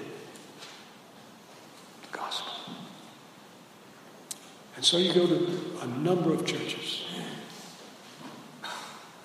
The 2.02 2.18
gospel. 2.18 2.54
And 4.76 4.84
so 4.84 4.98
you 4.98 5.14
go 5.14 5.28
to 5.28 5.80
a 5.82 5.88
number 5.88 6.34
of 6.34 6.46
churches. 6.46 7.06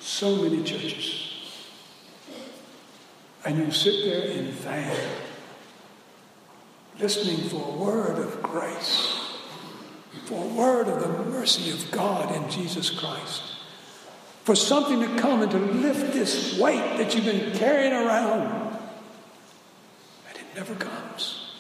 So 0.00 0.37
many 0.42 0.62
churches. 0.62 1.32
And 3.44 3.58
you 3.58 3.70
sit 3.70 4.04
there 4.04 4.22
in 4.30 4.46
vain, 4.46 4.96
listening 6.98 7.48
for 7.48 7.74
a 7.74 7.76
word 7.76 8.18
of 8.18 8.42
grace 8.42 9.18
for 10.28 10.44
a 10.44 10.46
word 10.48 10.88
of 10.88 11.00
the 11.00 11.30
mercy 11.30 11.70
of 11.70 11.90
God 11.90 12.34
in 12.37 12.50
Jesus 12.50 12.90
Christ. 12.90 13.42
For 14.44 14.54
something 14.54 15.00
to 15.00 15.20
come 15.20 15.40
and 15.40 15.50
to 15.50 15.58
lift 15.58 16.12
this 16.12 16.58
weight 16.58 16.98
that 16.98 17.14
you've 17.14 17.24
been 17.24 17.56
carrying 17.56 17.94
around. 17.94 18.76
And 20.28 20.37
it 20.37 20.44
never 20.54 20.74
comes. 20.74 21.50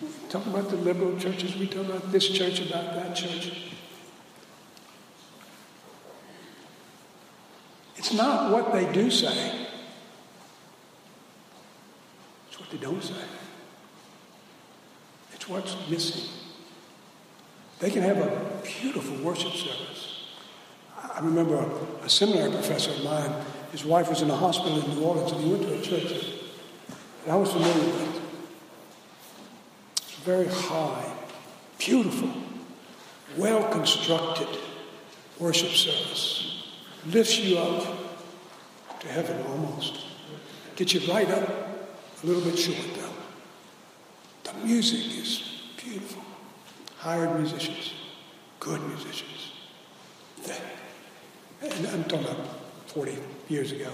We 0.00 0.08
talk 0.32 0.46
about 0.46 0.70
the 0.70 0.76
liberal 0.76 1.18
churches, 1.18 1.54
we 1.56 1.66
talk 1.66 1.84
about 1.84 2.10
this 2.10 2.26
church, 2.26 2.58
about 2.66 2.94
that 2.94 3.14
church. 3.14 3.52
It's 7.96 8.14
not 8.14 8.50
what 8.50 8.72
they 8.72 8.90
do 8.92 9.10
say, 9.10 9.66
it's 12.48 12.58
what 12.58 12.70
they 12.70 12.78
don't 12.78 13.02
say. 13.02 13.22
It's 15.34 15.46
what's 15.48 15.76
missing. 15.90 16.30
They 17.80 17.90
can 17.90 18.02
have 18.02 18.16
a 18.16 18.62
beautiful 18.64 19.16
worship 19.22 19.52
service. 19.52 20.28
I 20.96 21.20
remember 21.20 21.56
a, 21.56 22.04
a 22.06 22.08
seminary 22.08 22.52
professor 22.52 22.92
of 22.92 23.04
mine, 23.04 23.34
his 23.70 23.84
wife 23.84 24.08
was 24.08 24.22
in 24.22 24.30
a 24.30 24.36
hospital 24.36 24.80
in 24.80 24.94
New 24.94 25.04
Orleans, 25.04 25.32
and 25.32 25.42
he 25.42 25.50
went 25.50 25.62
to 25.64 25.78
a 25.78 25.82
church 25.82 26.26
that 27.26 27.32
I 27.32 27.36
was 27.36 27.52
familiar 27.52 27.84
with. 27.84 28.11
Very 30.24 30.46
high, 30.46 31.12
beautiful, 31.78 32.30
well 33.36 33.68
constructed 33.72 34.48
worship 35.38 35.70
service. 35.70 36.68
Lifts 37.06 37.38
you 37.40 37.58
up 37.58 37.84
to 39.00 39.08
heaven 39.08 39.44
almost. 39.46 40.06
Gets 40.76 40.94
you 40.94 41.12
right 41.12 41.28
up, 41.28 41.48
a 42.22 42.26
little 42.26 42.42
bit 42.42 42.56
short 42.56 42.78
though. 42.94 44.52
The 44.52 44.66
music 44.66 45.18
is 45.20 45.60
beautiful. 45.76 46.22
Hired 46.98 47.38
musicians, 47.40 47.92
good 48.60 48.80
musicians. 48.88 49.52
And 51.62 51.86
I'm 51.88 52.04
talking 52.04 52.26
about 52.26 52.46
40 52.86 53.16
years 53.48 53.72
ago. 53.72 53.92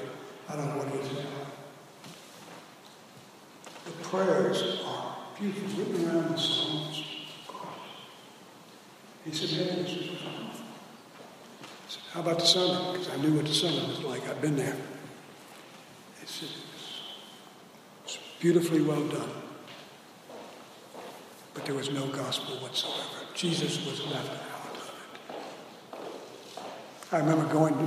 I 0.48 0.56
don't 0.56 0.68
know 0.68 0.84
what 0.84 0.94
it 0.94 1.00
is 1.00 1.12
now. 1.12 1.24
The 3.84 3.92
prayers 4.08 4.82
are 4.84 5.17
beautiful, 5.40 5.84
written 5.84 6.08
around 6.08 6.30
the 6.30 6.38
songs. 6.38 7.04
He 9.24 9.32
said, 9.32 9.48
hey, 9.48 9.82
this 9.82 9.92
is 9.92 10.18
said, 11.88 12.02
how 12.12 12.20
about 12.20 12.38
the 12.38 12.46
sermon? 12.46 12.92
Because 12.92 13.10
I 13.10 13.16
knew 13.16 13.34
what 13.34 13.46
the 13.46 13.54
sermon 13.54 13.88
was 13.88 14.02
like. 14.02 14.28
I've 14.28 14.40
been 14.40 14.56
there. 14.56 14.76
He 16.20 16.26
said, 16.26 16.48
it's 18.04 18.18
beautifully 18.40 18.80
well 18.80 19.06
done 19.08 19.30
but 21.58 21.66
there 21.66 21.74
was 21.74 21.90
no 21.90 22.06
gospel 22.06 22.54
whatsoever. 22.58 23.26
Jesus 23.34 23.84
was 23.84 24.06
left 24.06 24.30
out 24.30 24.76
of 24.76 24.94
it. 25.28 27.12
I 27.12 27.18
remember 27.18 27.52
going 27.52 27.74
to, 27.74 27.84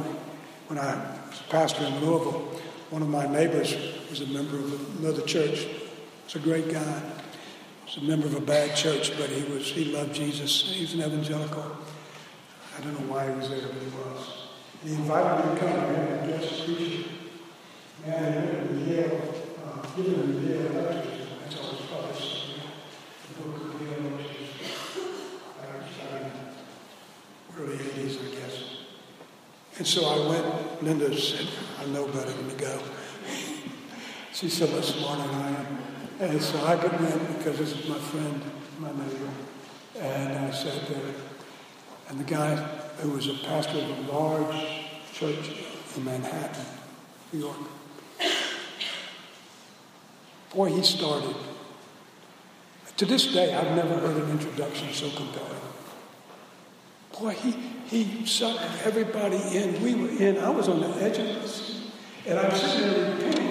when 0.68 0.78
I 0.78 0.94
was 1.30 1.40
a 1.40 1.50
pastor 1.50 1.86
in 1.86 1.94
Louisville, 2.06 2.60
one 2.90 3.02
of 3.02 3.08
my 3.08 3.26
neighbors 3.28 3.74
was 4.10 4.20
a 4.20 4.26
member 4.26 4.58
of 4.58 5.00
another 5.00 5.22
church. 5.22 5.68
Was 6.26 6.36
a 6.36 6.40
great 6.40 6.70
guy. 6.70 7.02
Was 7.96 8.04
a 8.04 8.08
member 8.08 8.28
of 8.28 8.36
a 8.36 8.42
bad 8.42 8.76
church, 8.76 9.18
but 9.18 9.30
he 9.30 9.44
was 9.52 9.68
he 9.68 9.86
loved 9.86 10.14
Jesus. 10.14 10.62
He 10.64 10.82
was 10.82 10.94
an 10.94 11.02
evangelical. 11.02 11.78
I 12.78 12.82
don't 12.82 12.94
know 12.94 13.14
why 13.14 13.30
he 13.30 13.36
was 13.36 13.50
there, 13.50 13.62
but 13.62 13.82
he 13.82 13.90
was. 13.90 14.48
And 14.82 14.90
he 14.90 14.96
invited 14.96 15.46
me 15.46 15.54
to 15.54 15.60
come 15.60 15.70
and 15.70 15.98
have 15.98 16.24
a 16.24 16.32
guest 16.32 16.66
preacher. 16.66 17.10
And 18.06 18.36
he 18.36 18.56
went 18.56 18.70
to 18.70 18.76
Yale, 18.92 19.36
uh, 19.66 19.82
given 19.96 20.46
the 20.46 20.54
Yale 20.54 20.72
lectures. 20.72 21.28
That's 21.44 21.58
all 21.58 21.72
was 21.72 21.82
published. 21.92 22.56
The 23.28 23.44
book 23.44 23.76
of 23.76 23.82
Yale, 23.82 24.12
which 24.16 24.32
is 24.40 24.62
early 27.60 27.78
80s, 27.78 28.16
I 28.26 28.36
guess. 28.36 28.56
And 29.78 29.86
so 29.86 30.06
I 30.06 30.30
went, 30.30 30.84
Linda 30.84 31.20
said, 31.20 31.48
I 31.80 31.86
know 31.88 32.08
better 32.08 32.32
than 32.32 32.50
to 32.50 32.56
go. 32.56 32.82
She's 34.34 34.58
so 34.58 34.68
much 34.68 34.86
smarter 34.86 35.28
than 35.28 35.42
I 35.42 35.50
am. 35.50 36.01
And 36.22 36.40
so 36.40 36.64
I 36.64 36.76
went 36.76 37.38
because 37.40 37.58
this 37.58 37.72
is 37.72 37.90
my 37.90 37.98
friend, 37.98 38.40
my 38.78 38.92
neighbor. 38.92 39.32
And 40.00 40.38
I 40.38 40.52
sat 40.52 40.88
there. 40.88 41.16
And 42.10 42.20
the 42.20 42.24
guy 42.24 42.56
who 43.00 43.10
was 43.10 43.28
a 43.28 43.34
pastor 43.44 43.80
of 43.80 43.90
a 43.90 44.12
large 44.12 44.56
church 45.14 45.52
in 45.96 46.06
Manhattan, 46.06 46.66
New 47.34 47.40
York, 47.40 47.58
boy, 50.54 50.70
he 50.70 50.84
started. 50.84 51.36
To 52.98 53.06
this 53.08 53.34
day, 53.34 53.56
I've 53.56 53.76
never 53.76 53.96
heard 53.96 54.18
an 54.18 54.30
introduction 54.30 54.94
so 54.94 55.10
compelling. 55.10 55.58
Boy, 57.20 57.32
he, 57.32 57.52
he 57.88 58.26
sucked 58.28 58.62
everybody 58.86 59.38
in. 59.58 59.82
We 59.82 59.96
were 59.96 60.10
in. 60.10 60.38
I 60.38 60.52
was 60.52 60.70
on 60.70 60.82
the 60.82 60.90
edge 61.02 61.18
of 61.18 61.50
seat. 61.50 61.92
And 62.28 62.38
I'm 62.38 62.52
sitting 62.56 62.92
there. 62.92 63.51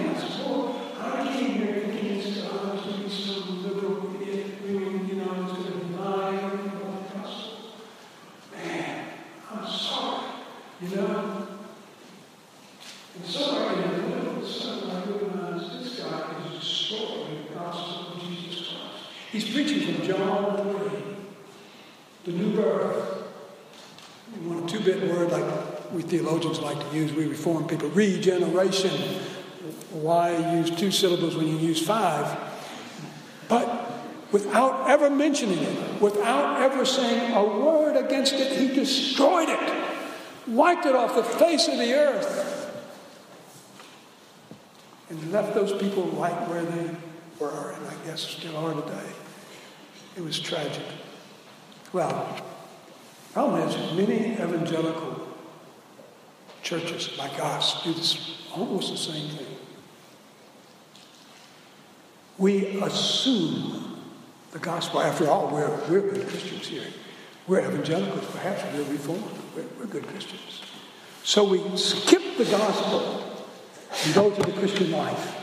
3, 20.44 22.32
the 22.32 22.32
new 22.32 22.56
birth. 22.56 23.24
You 24.40 24.48
want 24.48 24.70
a 24.70 24.72
two-bit 24.72 25.08
word 25.08 25.30
like 25.32 25.92
we 25.92 26.02
theologians 26.02 26.60
like 26.60 26.78
to 26.90 26.96
use, 26.96 27.12
we 27.12 27.26
reform 27.26 27.66
people, 27.66 27.88
regeneration. 27.90 28.90
Why 29.90 30.36
use 30.54 30.70
two 30.70 30.90
syllables 30.90 31.36
when 31.36 31.48
you 31.48 31.56
use 31.56 31.84
five? 31.84 32.38
But 33.48 33.92
without 34.30 34.88
ever 34.88 35.10
mentioning 35.10 35.58
it, 35.58 36.00
without 36.00 36.62
ever 36.62 36.84
saying 36.84 37.32
a 37.34 37.44
word 37.44 37.96
against 37.96 38.34
it, 38.34 38.56
he 38.56 38.68
destroyed 38.68 39.48
it, 39.48 39.74
wiped 40.46 40.86
it 40.86 40.94
off 40.94 41.16
the 41.16 41.24
face 41.24 41.66
of 41.66 41.78
the 41.78 41.92
earth, 41.92 42.56
and 45.10 45.32
left 45.32 45.54
those 45.54 45.72
people 45.82 46.04
right 46.04 46.48
where 46.48 46.62
they 46.62 46.90
were, 47.40 47.72
and 47.72 47.88
I 47.88 47.94
guess 48.06 48.20
still 48.20 48.56
are 48.56 48.74
today. 48.74 49.12
It 50.16 50.24
was 50.24 50.38
tragic. 50.38 50.84
Well, 51.92 52.40
Problem 53.32 53.68
is, 53.68 53.76
many 53.94 54.32
evangelical 54.32 55.28
churches 56.62 57.16
like 57.16 57.38
us 57.40 57.84
do 57.84 57.94
this 57.94 58.42
almost 58.52 58.90
the 58.90 58.98
same 58.98 59.28
thing. 59.30 59.56
We 62.38 62.80
assume 62.82 64.00
the 64.50 64.58
gospel. 64.58 65.00
After 65.00 65.30
all, 65.30 65.48
we're, 65.48 65.70
we're 65.88 66.12
good 66.12 66.26
Christians 66.26 66.66
here. 66.66 66.86
We're 67.46 67.60
evangelicals, 67.60 68.24
perhaps 68.32 68.64
we're 68.74 68.90
reformed. 68.90 69.38
We're, 69.54 69.64
we're 69.78 69.86
good 69.86 70.06
Christians. 70.08 70.62
So 71.22 71.44
we 71.44 71.76
skip 71.76 72.36
the 72.36 72.46
gospel 72.46 73.46
and 74.04 74.14
go 74.14 74.30
to 74.30 74.42
the 74.42 74.52
Christian 74.58 74.90
life. 74.90 75.39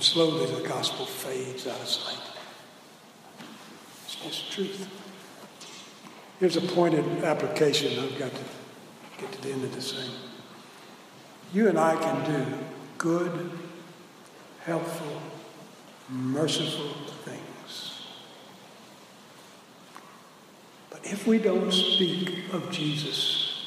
And 0.00 0.06
slowly 0.06 0.46
the 0.46 0.66
gospel 0.66 1.04
fades 1.04 1.66
out 1.66 1.78
of 1.78 1.86
sight. 1.86 2.16
It's 4.06 4.14
just 4.14 4.50
truth. 4.50 4.88
Here's 6.38 6.56
a 6.56 6.62
pointed 6.62 7.04
application 7.22 8.02
I've 8.02 8.18
got 8.18 8.30
to 8.32 8.40
get 9.18 9.30
to 9.30 9.42
the 9.42 9.52
end 9.52 9.62
of 9.62 9.74
this 9.74 9.92
thing. 9.92 10.10
You 11.52 11.68
and 11.68 11.78
I 11.78 11.96
can 11.96 12.24
do 12.24 12.46
good, 12.96 13.50
helpful, 14.64 15.20
merciful 16.08 16.94
things. 17.26 18.00
But 20.88 21.00
if 21.04 21.26
we 21.26 21.36
don't 21.36 21.70
speak 21.70 22.50
of 22.54 22.70
Jesus 22.70 23.66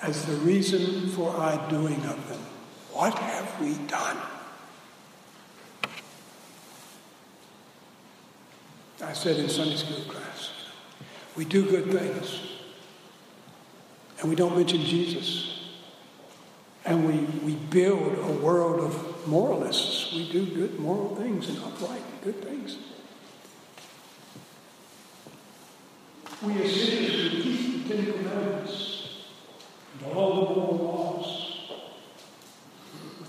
as 0.00 0.24
the 0.26 0.36
reason 0.36 1.08
for 1.08 1.30
our 1.30 1.68
doing 1.68 2.04
of 2.04 2.28
them, 2.28 2.46
what 3.00 3.18
have 3.18 3.58
we 3.62 3.72
done? 3.86 4.18
I 9.02 9.14
said 9.14 9.38
in 9.38 9.48
Sunday 9.48 9.76
school 9.76 10.02
class, 10.02 10.50
we 11.34 11.46
do 11.46 11.64
good 11.64 11.90
things, 11.90 12.40
and 14.20 14.28
we 14.28 14.36
don't 14.36 14.54
mention 14.54 14.82
Jesus. 14.82 15.70
And 16.84 17.06
we, 17.06 17.20
we 17.42 17.54
build 17.54 18.18
a 18.18 18.32
world 18.32 18.80
of 18.80 19.26
moralists. 19.26 20.12
We 20.12 20.30
do 20.30 20.44
good 20.44 20.78
moral 20.78 21.16
things 21.16 21.48
and 21.48 21.56
upright 21.58 22.02
good 22.22 22.44
things. 22.44 22.76
We 26.42 26.52
essentially 26.52 27.42
keep 27.42 27.88
the 27.88 27.96
Ten 27.96 28.12
Commandments 28.12 29.08
and 29.94 30.12
all 30.12 30.34
the 30.34 30.54
moral 30.54 30.76
laws 30.76 31.39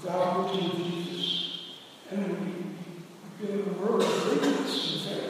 without 0.03 0.53
mentioning 0.53 0.85
Jesus. 0.85 1.59
And 2.09 2.27
we 3.39 3.45
build 3.45 3.67
a 3.67 3.71
world 3.79 4.01
of 4.01 4.27
wickedness 4.29 5.07
and 5.07 5.21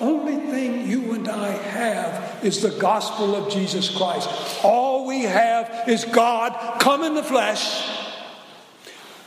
only 0.00 0.36
thing 0.50 0.88
you 0.88 1.14
and 1.14 1.28
I 1.28 1.48
have 1.48 2.44
is 2.44 2.60
the 2.60 2.70
gospel 2.70 3.34
of 3.34 3.50
Jesus 3.50 3.96
Christ. 3.96 4.28
All 4.62 5.06
we 5.06 5.22
have 5.22 5.88
is 5.88 6.04
God 6.04 6.80
come 6.80 7.02
in 7.04 7.14
the 7.14 7.22
flesh, 7.22 7.88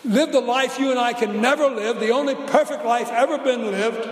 live 0.03 0.31
the 0.31 0.41
life 0.41 0.77
you 0.77 0.91
and 0.91 0.99
I 0.99 1.13
can 1.13 1.41
never 1.41 1.67
live, 1.69 1.99
the 1.99 2.11
only 2.11 2.35
perfect 2.35 2.85
life 2.85 3.09
ever 3.11 3.37
been 3.37 3.71
lived, 3.71 4.07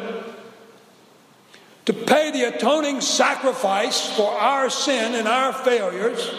to 1.86 1.94
pay 1.94 2.32
the 2.32 2.56
atoning 2.56 3.02
sacrifice 3.02 4.16
for 4.16 4.32
our 4.32 4.70
sin 4.70 5.14
and 5.14 5.28
our 5.28 5.54
failures, 5.54 6.32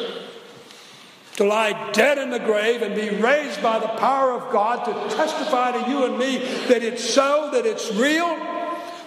to 1.37 1.44
lie 1.44 1.92
dead 1.92 2.18
in 2.18 2.31
the 2.31 2.38
grave 2.38 2.83
and 2.83 2.94
be 2.94 3.11
raised 3.11 3.62
by 3.62 3.79
the 3.79 3.88
power 3.88 4.33
of 4.33 4.53
God 4.53 4.85
to 4.85 5.16
testify 5.16 5.72
to 5.72 5.90
you 5.90 6.05
and 6.05 6.18
me 6.18 6.38
that 6.68 6.83
it's 6.83 7.05
so, 7.05 7.51
that 7.53 7.66
it's 7.66 7.92
real 7.92 8.57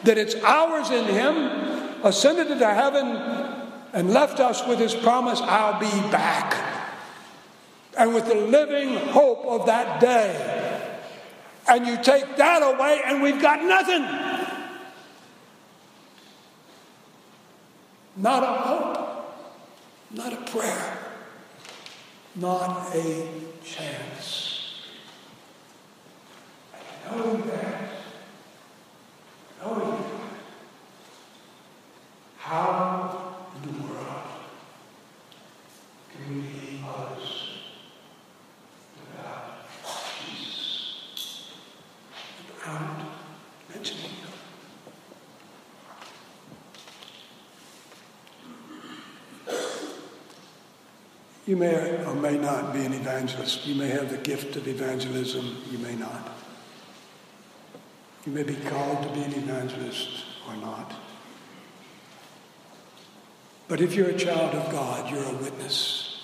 that 0.03 0.17
it's 0.17 0.35
ours 0.35 0.89
in 0.89 1.05
Him, 1.05 1.35
ascended 2.03 2.49
into 2.51 2.67
heaven, 2.67 3.07
and 3.93 4.11
left 4.11 4.39
us 4.39 4.65
with 4.67 4.79
His 4.79 4.93
promise, 4.93 5.41
I'll 5.41 5.79
be 5.79 5.89
back. 6.11 6.55
And 7.97 8.13
with 8.13 8.27
the 8.27 8.35
living 8.35 8.95
hope 9.09 9.45
of 9.45 9.65
that 9.65 9.99
day. 9.99 10.75
And 11.67 11.85
you 11.85 12.01
take 12.01 12.37
that 12.37 12.61
away, 12.61 13.01
and 13.05 13.21
we've 13.21 13.41
got 13.41 13.63
nothing. 13.63 14.03
Not 18.15 18.43
a 18.43 18.61
hope, 18.61 19.35
not 20.11 20.33
a 20.33 20.51
prayer, 20.51 20.98
not 22.35 22.95
a 22.95 23.27
chance. 23.63 24.83
And 26.73 27.17
knowing 27.17 27.41
that, 27.47 27.89
knowing 29.61 29.91
that, 29.91 30.09
how 32.37 33.45
in 33.55 33.61
the 33.71 33.83
world 33.83 34.23
can 36.11 36.35
we 36.35 36.41
be 36.41 36.83
others 36.87 37.29
without 38.95 39.67
Jesus? 40.25 41.51
Without 42.47 42.89
mentioning 43.69 44.03
Him. 44.03 44.29
You 51.49 51.57
may 51.57 52.05
or 52.05 52.13
may 52.13 52.37
not 52.37 52.73
be 52.73 52.85
an 52.85 52.93
evangelist. 52.93 53.65
You 53.65 53.73
may 53.73 53.87
have 53.87 54.11
the 54.11 54.19
gift 54.19 54.55
of 54.55 54.67
evangelism. 54.67 55.57
You 55.71 55.79
may 55.79 55.95
not. 55.95 56.37
You 58.23 58.31
may 58.33 58.43
be 58.43 58.53
called 58.53 59.01
to 59.01 59.09
be 59.15 59.23
an 59.23 59.33
evangelist 59.33 60.25
or 60.47 60.55
not. 60.57 60.93
But 63.67 63.81
if 63.81 63.95
you're 63.95 64.09
a 64.09 64.15
child 64.15 64.53
of 64.53 64.71
God, 64.71 65.09
you're 65.09 65.23
a 65.23 65.37
witness. 65.37 66.21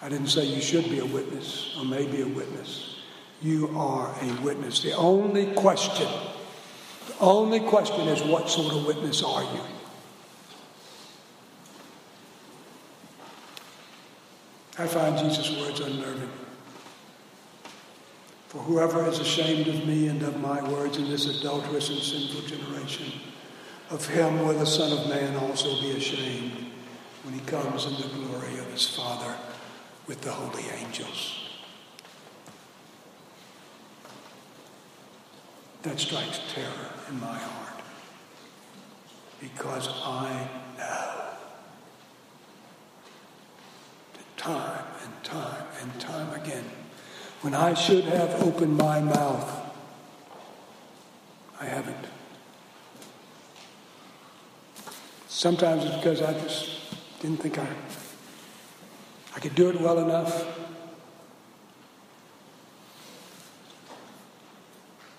I 0.00 0.08
didn't 0.08 0.28
say 0.28 0.46
you 0.46 0.62
should 0.62 0.84
be 0.84 1.00
a 1.00 1.06
witness 1.06 1.76
or 1.78 1.84
may 1.84 2.06
be 2.06 2.22
a 2.22 2.26
witness. 2.26 3.00
You 3.42 3.68
are 3.76 4.16
a 4.22 4.40
witness. 4.40 4.82
The 4.82 4.96
only 4.96 5.52
question, 5.52 6.08
the 7.06 7.18
only 7.20 7.60
question 7.60 8.08
is 8.08 8.22
what 8.22 8.48
sort 8.48 8.72
of 8.72 8.86
witness 8.86 9.22
are 9.22 9.42
you? 9.42 9.81
I 14.82 14.86
find 14.88 15.16
Jesus' 15.16 15.56
words 15.60 15.78
unnerving. 15.78 16.28
For 18.48 18.58
whoever 18.58 19.06
is 19.06 19.20
ashamed 19.20 19.68
of 19.68 19.86
me 19.86 20.08
and 20.08 20.20
of 20.24 20.40
my 20.40 20.60
words 20.70 20.96
in 20.96 21.08
this 21.08 21.26
adulterous 21.26 21.88
and 21.88 22.00
sinful 22.00 22.40
generation, 22.48 23.06
of 23.90 24.04
him 24.08 24.40
will 24.40 24.58
the 24.58 24.66
Son 24.66 24.90
of 24.90 25.08
Man 25.08 25.36
also 25.36 25.80
be 25.80 25.92
ashamed 25.92 26.66
when 27.22 27.32
he 27.32 27.40
comes 27.46 27.86
in 27.86 27.94
the 27.94 28.08
glory 28.08 28.58
of 28.58 28.66
his 28.72 28.96
Father 28.96 29.36
with 30.08 30.20
the 30.20 30.32
holy 30.32 30.64
angels. 30.70 31.48
That 35.82 36.00
strikes 36.00 36.40
terror 36.52 36.90
in 37.08 37.20
my 37.20 37.38
heart 37.38 37.82
because 39.40 39.88
I 39.88 40.48
know 40.76 41.22
that 44.14 44.31
time 44.42 44.84
and 45.04 45.24
time 45.24 45.64
and 45.80 46.00
time 46.00 46.32
again 46.34 46.64
when 47.42 47.54
I 47.54 47.74
should 47.74 48.04
have 48.04 48.42
opened 48.42 48.76
my 48.76 49.00
mouth. 49.00 49.72
I 51.60 51.66
haven't. 51.66 52.06
Sometimes 55.28 55.84
it's 55.84 55.96
because 55.96 56.22
I 56.22 56.32
just 56.40 57.20
didn't 57.20 57.38
think 57.38 57.56
I, 57.58 57.66
I 59.36 59.38
could 59.38 59.54
do 59.54 59.68
it 59.70 59.80
well 59.80 60.00
enough. 60.00 60.44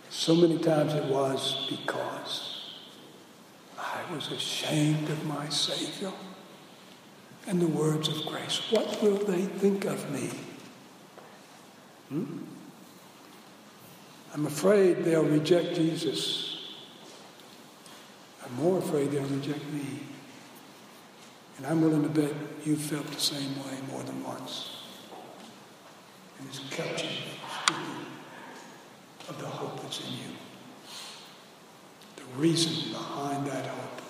So 0.10 0.36
many 0.36 0.58
times 0.58 0.94
it 0.96 1.06
was 1.06 1.66
because 1.70 2.74
I 3.80 4.02
was 4.14 4.32
ashamed 4.34 5.10
of 5.10 5.26
my 5.26 5.48
Savior 5.48 6.12
and 7.48 7.62
the 7.62 7.68
words 7.68 8.08
of 8.08 8.26
grace. 8.26 8.62
What 8.72 9.02
will 9.02 9.18
they 9.18 9.42
think 9.42 9.86
of 9.86 10.10
me? 10.12 10.30
Hmm? 12.10 12.40
I'm 14.34 14.46
afraid 14.46 15.04
they'll 15.04 15.26
reject 15.26 15.76
Jesus. 15.76 16.74
I'm 18.44 18.56
more 18.56 18.80
afraid 18.80 19.12
they'll 19.12 19.24
reject 19.24 19.66
me. 19.72 20.00
And 21.58 21.68
I'm 21.68 21.82
willing 21.82 22.04
to 22.04 22.10
bet 22.10 22.34
you've 22.66 22.82
felt 22.82 23.06
the 23.08 23.20
same 23.20 23.56
way 23.64 23.78
more 23.92 24.02
than 24.04 24.24
once. 24.24 24.72
And 26.40 26.48
it's 26.48 26.60
kept 26.70 27.04
you 27.04 27.10
speaking 27.64 28.06
of 29.30 29.40
the 29.40 29.46
hope 29.46 29.82
that's 29.82 30.02
in 30.06 30.12
you. 30.14 30.36
The 32.16 32.40
reason 32.40 32.92
behind 32.92 33.46
that 33.48 33.68
hope. 33.68 34.02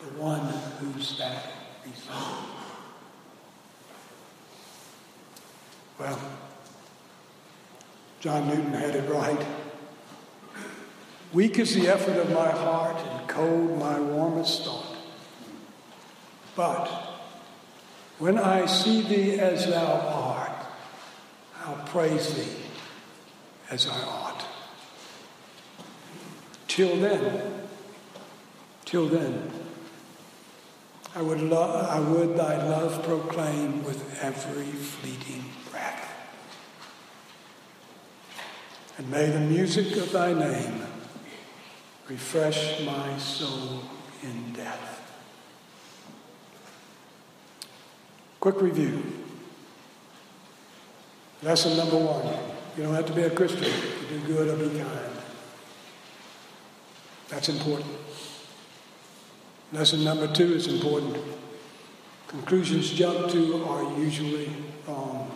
The 0.00 0.20
one 0.20 0.46
who's 0.80 1.18
that 1.18 1.53
Well, 5.96 6.18
John 8.18 8.48
Newton 8.48 8.72
had 8.72 8.96
it 8.96 9.08
right. 9.08 9.46
Weak 11.32 11.58
is 11.58 11.74
the 11.74 11.86
effort 11.88 12.16
of 12.16 12.30
my 12.30 12.50
heart, 12.50 12.96
and 12.96 13.28
cold 13.28 13.78
my 13.78 14.00
warmest 14.00 14.64
thought. 14.64 14.96
But 16.56 16.86
when 18.18 18.38
I 18.38 18.66
see 18.66 19.02
thee 19.02 19.38
as 19.38 19.66
thou 19.66 19.86
art, 19.86 20.66
I'll 21.64 21.84
praise 21.86 22.34
thee 22.34 22.62
as 23.70 23.86
I 23.86 24.00
ought. 24.02 24.44
Till 26.66 26.96
then, 26.96 27.66
till 28.84 29.08
then, 29.08 29.50
I 31.16 31.22
would, 31.22 31.40
lo- 31.40 31.86
I 31.88 32.00
would 32.00 32.36
thy 32.36 32.56
love 32.68 33.04
proclaim 33.04 33.84
with 33.84 34.18
every 34.20 34.66
fleeting 34.66 35.44
breath. 35.70 36.10
And 38.98 39.08
may 39.10 39.26
the 39.26 39.40
music 39.40 39.96
of 39.96 40.10
thy 40.10 40.32
name 40.32 40.82
refresh 42.08 42.84
my 42.84 43.16
soul 43.18 43.82
in 44.22 44.52
death. 44.52 45.00
Quick 48.40 48.60
review. 48.60 49.02
Lesson 51.42 51.76
number 51.76 51.98
one 51.98 52.26
you 52.76 52.82
don't 52.82 52.94
have 52.94 53.06
to 53.06 53.12
be 53.12 53.22
a 53.22 53.30
Christian 53.30 53.62
to 53.62 54.08
do 54.08 54.26
good 54.26 54.48
or 54.48 54.56
be 54.56 54.78
kind. 54.78 54.90
That's 57.28 57.48
important. 57.48 57.90
Lesson 59.74 60.04
number 60.04 60.28
two 60.28 60.54
is 60.54 60.68
important. 60.68 61.16
Conclusions 62.28 62.90
jumped 62.90 63.32
to 63.32 63.64
are 63.64 63.82
usually 63.98 64.48
wrong. 64.86 65.28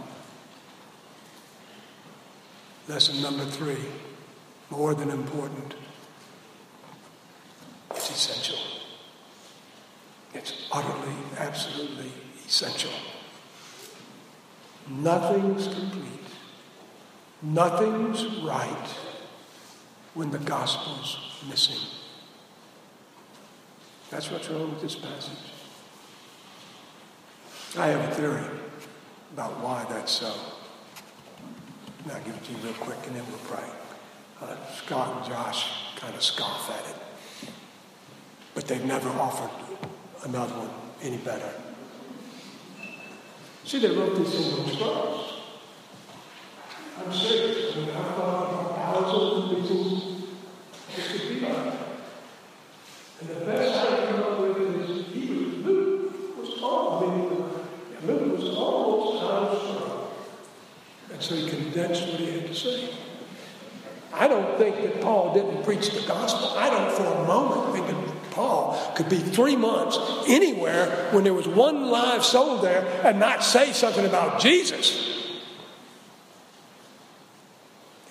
Lesson 2.86 3.20
number 3.20 3.44
three, 3.44 3.84
more 4.70 4.94
than 4.94 5.10
important, 5.10 5.74
it's 7.90 8.10
essential. 8.10 8.58
It's 10.32 10.68
utterly, 10.70 11.16
absolutely 11.38 12.12
essential. 12.46 12.92
Nothing's 14.88 15.66
complete. 15.66 16.28
Nothing's 17.42 18.24
right 18.44 18.88
when 20.14 20.30
the 20.30 20.38
gospel's 20.38 21.42
missing. 21.48 21.97
That's 24.10 24.30
what's 24.30 24.48
wrong 24.48 24.70
with 24.70 24.80
this 24.80 24.94
passage. 24.94 25.38
I 27.76 27.88
have 27.88 28.10
a 28.10 28.14
theory 28.14 28.44
about 29.34 29.60
why 29.60 29.84
that's 29.90 30.12
so. 30.12 30.32
And 32.02 32.12
I'll 32.12 32.22
give 32.22 32.34
it 32.34 32.44
to 32.44 32.52
you 32.52 32.58
real 32.58 32.72
quick 32.74 32.98
and 33.06 33.14
then 33.14 33.24
we'll 33.28 33.38
pray. 33.38 33.68
Uh, 34.40 34.56
Scott 34.74 35.16
and 35.16 35.30
Josh 35.30 35.94
kind 35.96 36.14
of 36.14 36.22
scoff 36.22 36.70
at 36.70 36.90
it. 36.90 37.52
But 38.54 38.66
they've 38.66 38.84
never 38.84 39.10
offered 39.10 39.50
another 40.24 40.54
one 40.54 40.70
any 41.02 41.18
better. 41.18 41.52
See, 43.64 43.80
they 43.80 43.94
wrote 43.94 44.16
these 44.16 44.32
things 44.32 44.58
on 44.58 44.66
scrolls. 44.68 45.34
I'm 46.98 47.12
serious. 47.12 47.76
I 47.76 47.80
mean, 47.80 47.90
I 47.90 48.02
thought 48.14 48.76
thousands 48.76 49.52
of 49.52 49.68
things 49.68 50.32
this 50.96 51.12
could 51.12 51.28
be 51.28 51.40
like. 51.40 51.87
And 53.20 53.28
the 53.30 53.44
best 53.46 53.90
I 53.90 54.06
came 54.06 54.22
up 54.22 54.40
with 54.40 54.56
is 54.58 55.06
Hebrews. 55.06 55.64
Luke 55.64 56.38
was 56.38 56.62
all, 56.62 57.04
I 57.04 58.06
Luke 58.06 58.38
was 58.38 58.56
almost 58.56 59.24
out 59.24 59.42
of 59.42 59.58
scroll. 59.58 60.12
And 61.12 61.22
so 61.22 61.34
he 61.34 61.48
condensed 61.48 62.06
what 62.06 62.20
he 62.20 62.32
had 62.32 62.46
to 62.46 62.54
say. 62.54 62.94
I 64.12 64.28
don't 64.28 64.56
think 64.56 64.76
that 64.82 65.00
Paul 65.00 65.34
didn't 65.34 65.64
preach 65.64 65.90
the 65.90 66.06
gospel. 66.06 66.56
I 66.56 66.70
don't 66.70 66.92
for 66.92 67.04
a 67.04 67.26
moment 67.26 67.74
think 67.74 67.86
that 67.86 68.30
Paul 68.30 68.92
could 68.94 69.08
be 69.08 69.18
three 69.18 69.56
months 69.56 69.98
anywhere 70.28 71.08
when 71.12 71.24
there 71.24 71.34
was 71.34 71.48
one 71.48 71.90
live 71.90 72.24
soul 72.24 72.58
there 72.58 72.86
and 73.04 73.18
not 73.18 73.42
say 73.42 73.72
something 73.72 74.06
about 74.06 74.40
Jesus. 74.40 75.42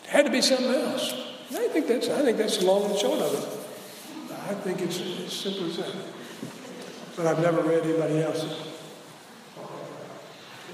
It 0.03 0.09
had 0.09 0.25
to 0.25 0.31
be 0.31 0.41
something 0.41 0.67
else. 0.67 1.13
I 1.53 1.67
think 1.69 1.87
that's 1.87 2.09
I 2.09 2.23
think 2.23 2.37
that's 2.37 2.57
the 2.57 2.65
long 2.65 2.89
and 2.89 2.99
short 2.99 3.19
of 3.19 3.33
it. 3.33 3.66
I 4.47 4.53
think 4.53 4.79
it's 4.79 5.01
as 5.01 5.33
simple 5.33 5.65
as 5.65 5.75
that. 5.75 5.93
But 7.17 7.27
I've 7.27 7.41
never 7.41 7.61
read 7.63 7.83
anybody 7.83 8.21
else. 8.21 8.45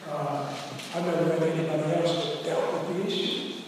Uh, 0.08 0.54
I've 0.94 1.06
never 1.06 1.24
read 1.24 1.42
anybody 1.42 1.94
else 1.96 2.36
that 2.36 2.44
dealt 2.46 2.72
with 2.72 2.86
the 2.96 3.08
issue. 3.08 3.64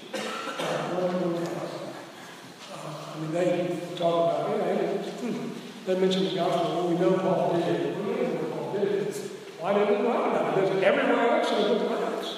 I 3.15 3.19
mean, 3.19 3.31
they 3.31 3.79
talk 3.95 4.45
about, 4.45 4.59
hey, 4.61 4.97
hmm, 5.21 5.49
they 5.87 5.99
mention 5.99 6.25
the 6.25 6.35
gospel. 6.35 6.75
Well, 6.75 6.87
we 6.89 6.99
know 6.99 7.17
Paul 7.17 7.53
did 7.57 7.67
it. 7.67 7.97
We 7.97 8.03
know 8.03 8.45
Paul 8.51 8.73
did. 8.73 9.15
Why 9.59 9.73
didn't 9.73 9.89
we 9.89 10.07
write 10.07 10.29
about 10.29 10.55
it? 10.55 10.65
There's 10.65 10.83
everywhere 10.83 11.29
else 11.31 11.51
in 11.51 11.57
the 11.61 11.67
book 11.79 11.91
of 11.91 12.13
Acts. 12.13 12.31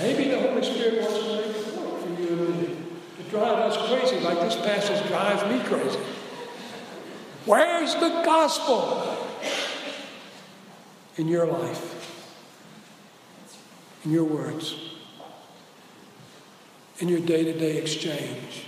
Maybe 0.00 0.30
the 0.30 0.38
Holy 0.38 0.62
Spirit 0.62 1.00
wants 1.00 1.18
to 1.18 1.24
make 1.34 1.46
a 1.46 1.58
point 1.72 2.16
for 2.16 2.22
you 2.22 2.28
and 2.28 2.60
me 2.60 2.76
to 3.16 3.22
drive 3.28 3.58
us 3.58 3.76
crazy 3.88 4.20
like 4.20 4.38
this 4.38 4.54
passage 4.54 5.04
drives 5.08 5.42
me 5.50 5.58
crazy. 5.64 5.98
Where's 7.48 7.94
the 7.94 8.22
gospel 8.24 9.16
in 11.16 11.28
your 11.28 11.46
life, 11.46 11.84
in 14.04 14.12
your 14.12 14.24
words, 14.24 14.76
in 16.98 17.08
your 17.08 17.20
day 17.20 17.44
to 17.44 17.58
day 17.58 17.78
exchange? 17.78 18.66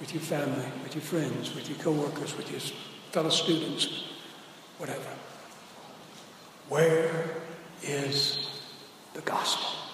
with 0.00 0.12
your 0.12 0.22
family, 0.22 0.66
with 0.82 0.94
your 0.94 1.02
friends, 1.02 1.54
with 1.54 1.68
your 1.68 1.78
coworkers, 1.78 2.36
with 2.36 2.50
your 2.50 2.60
fellow 3.12 3.30
students, 3.30 4.04
whatever. 4.78 5.08
Where 6.68 7.36
is 7.82 8.56
the 9.14 9.22
gospel. 9.22 9.85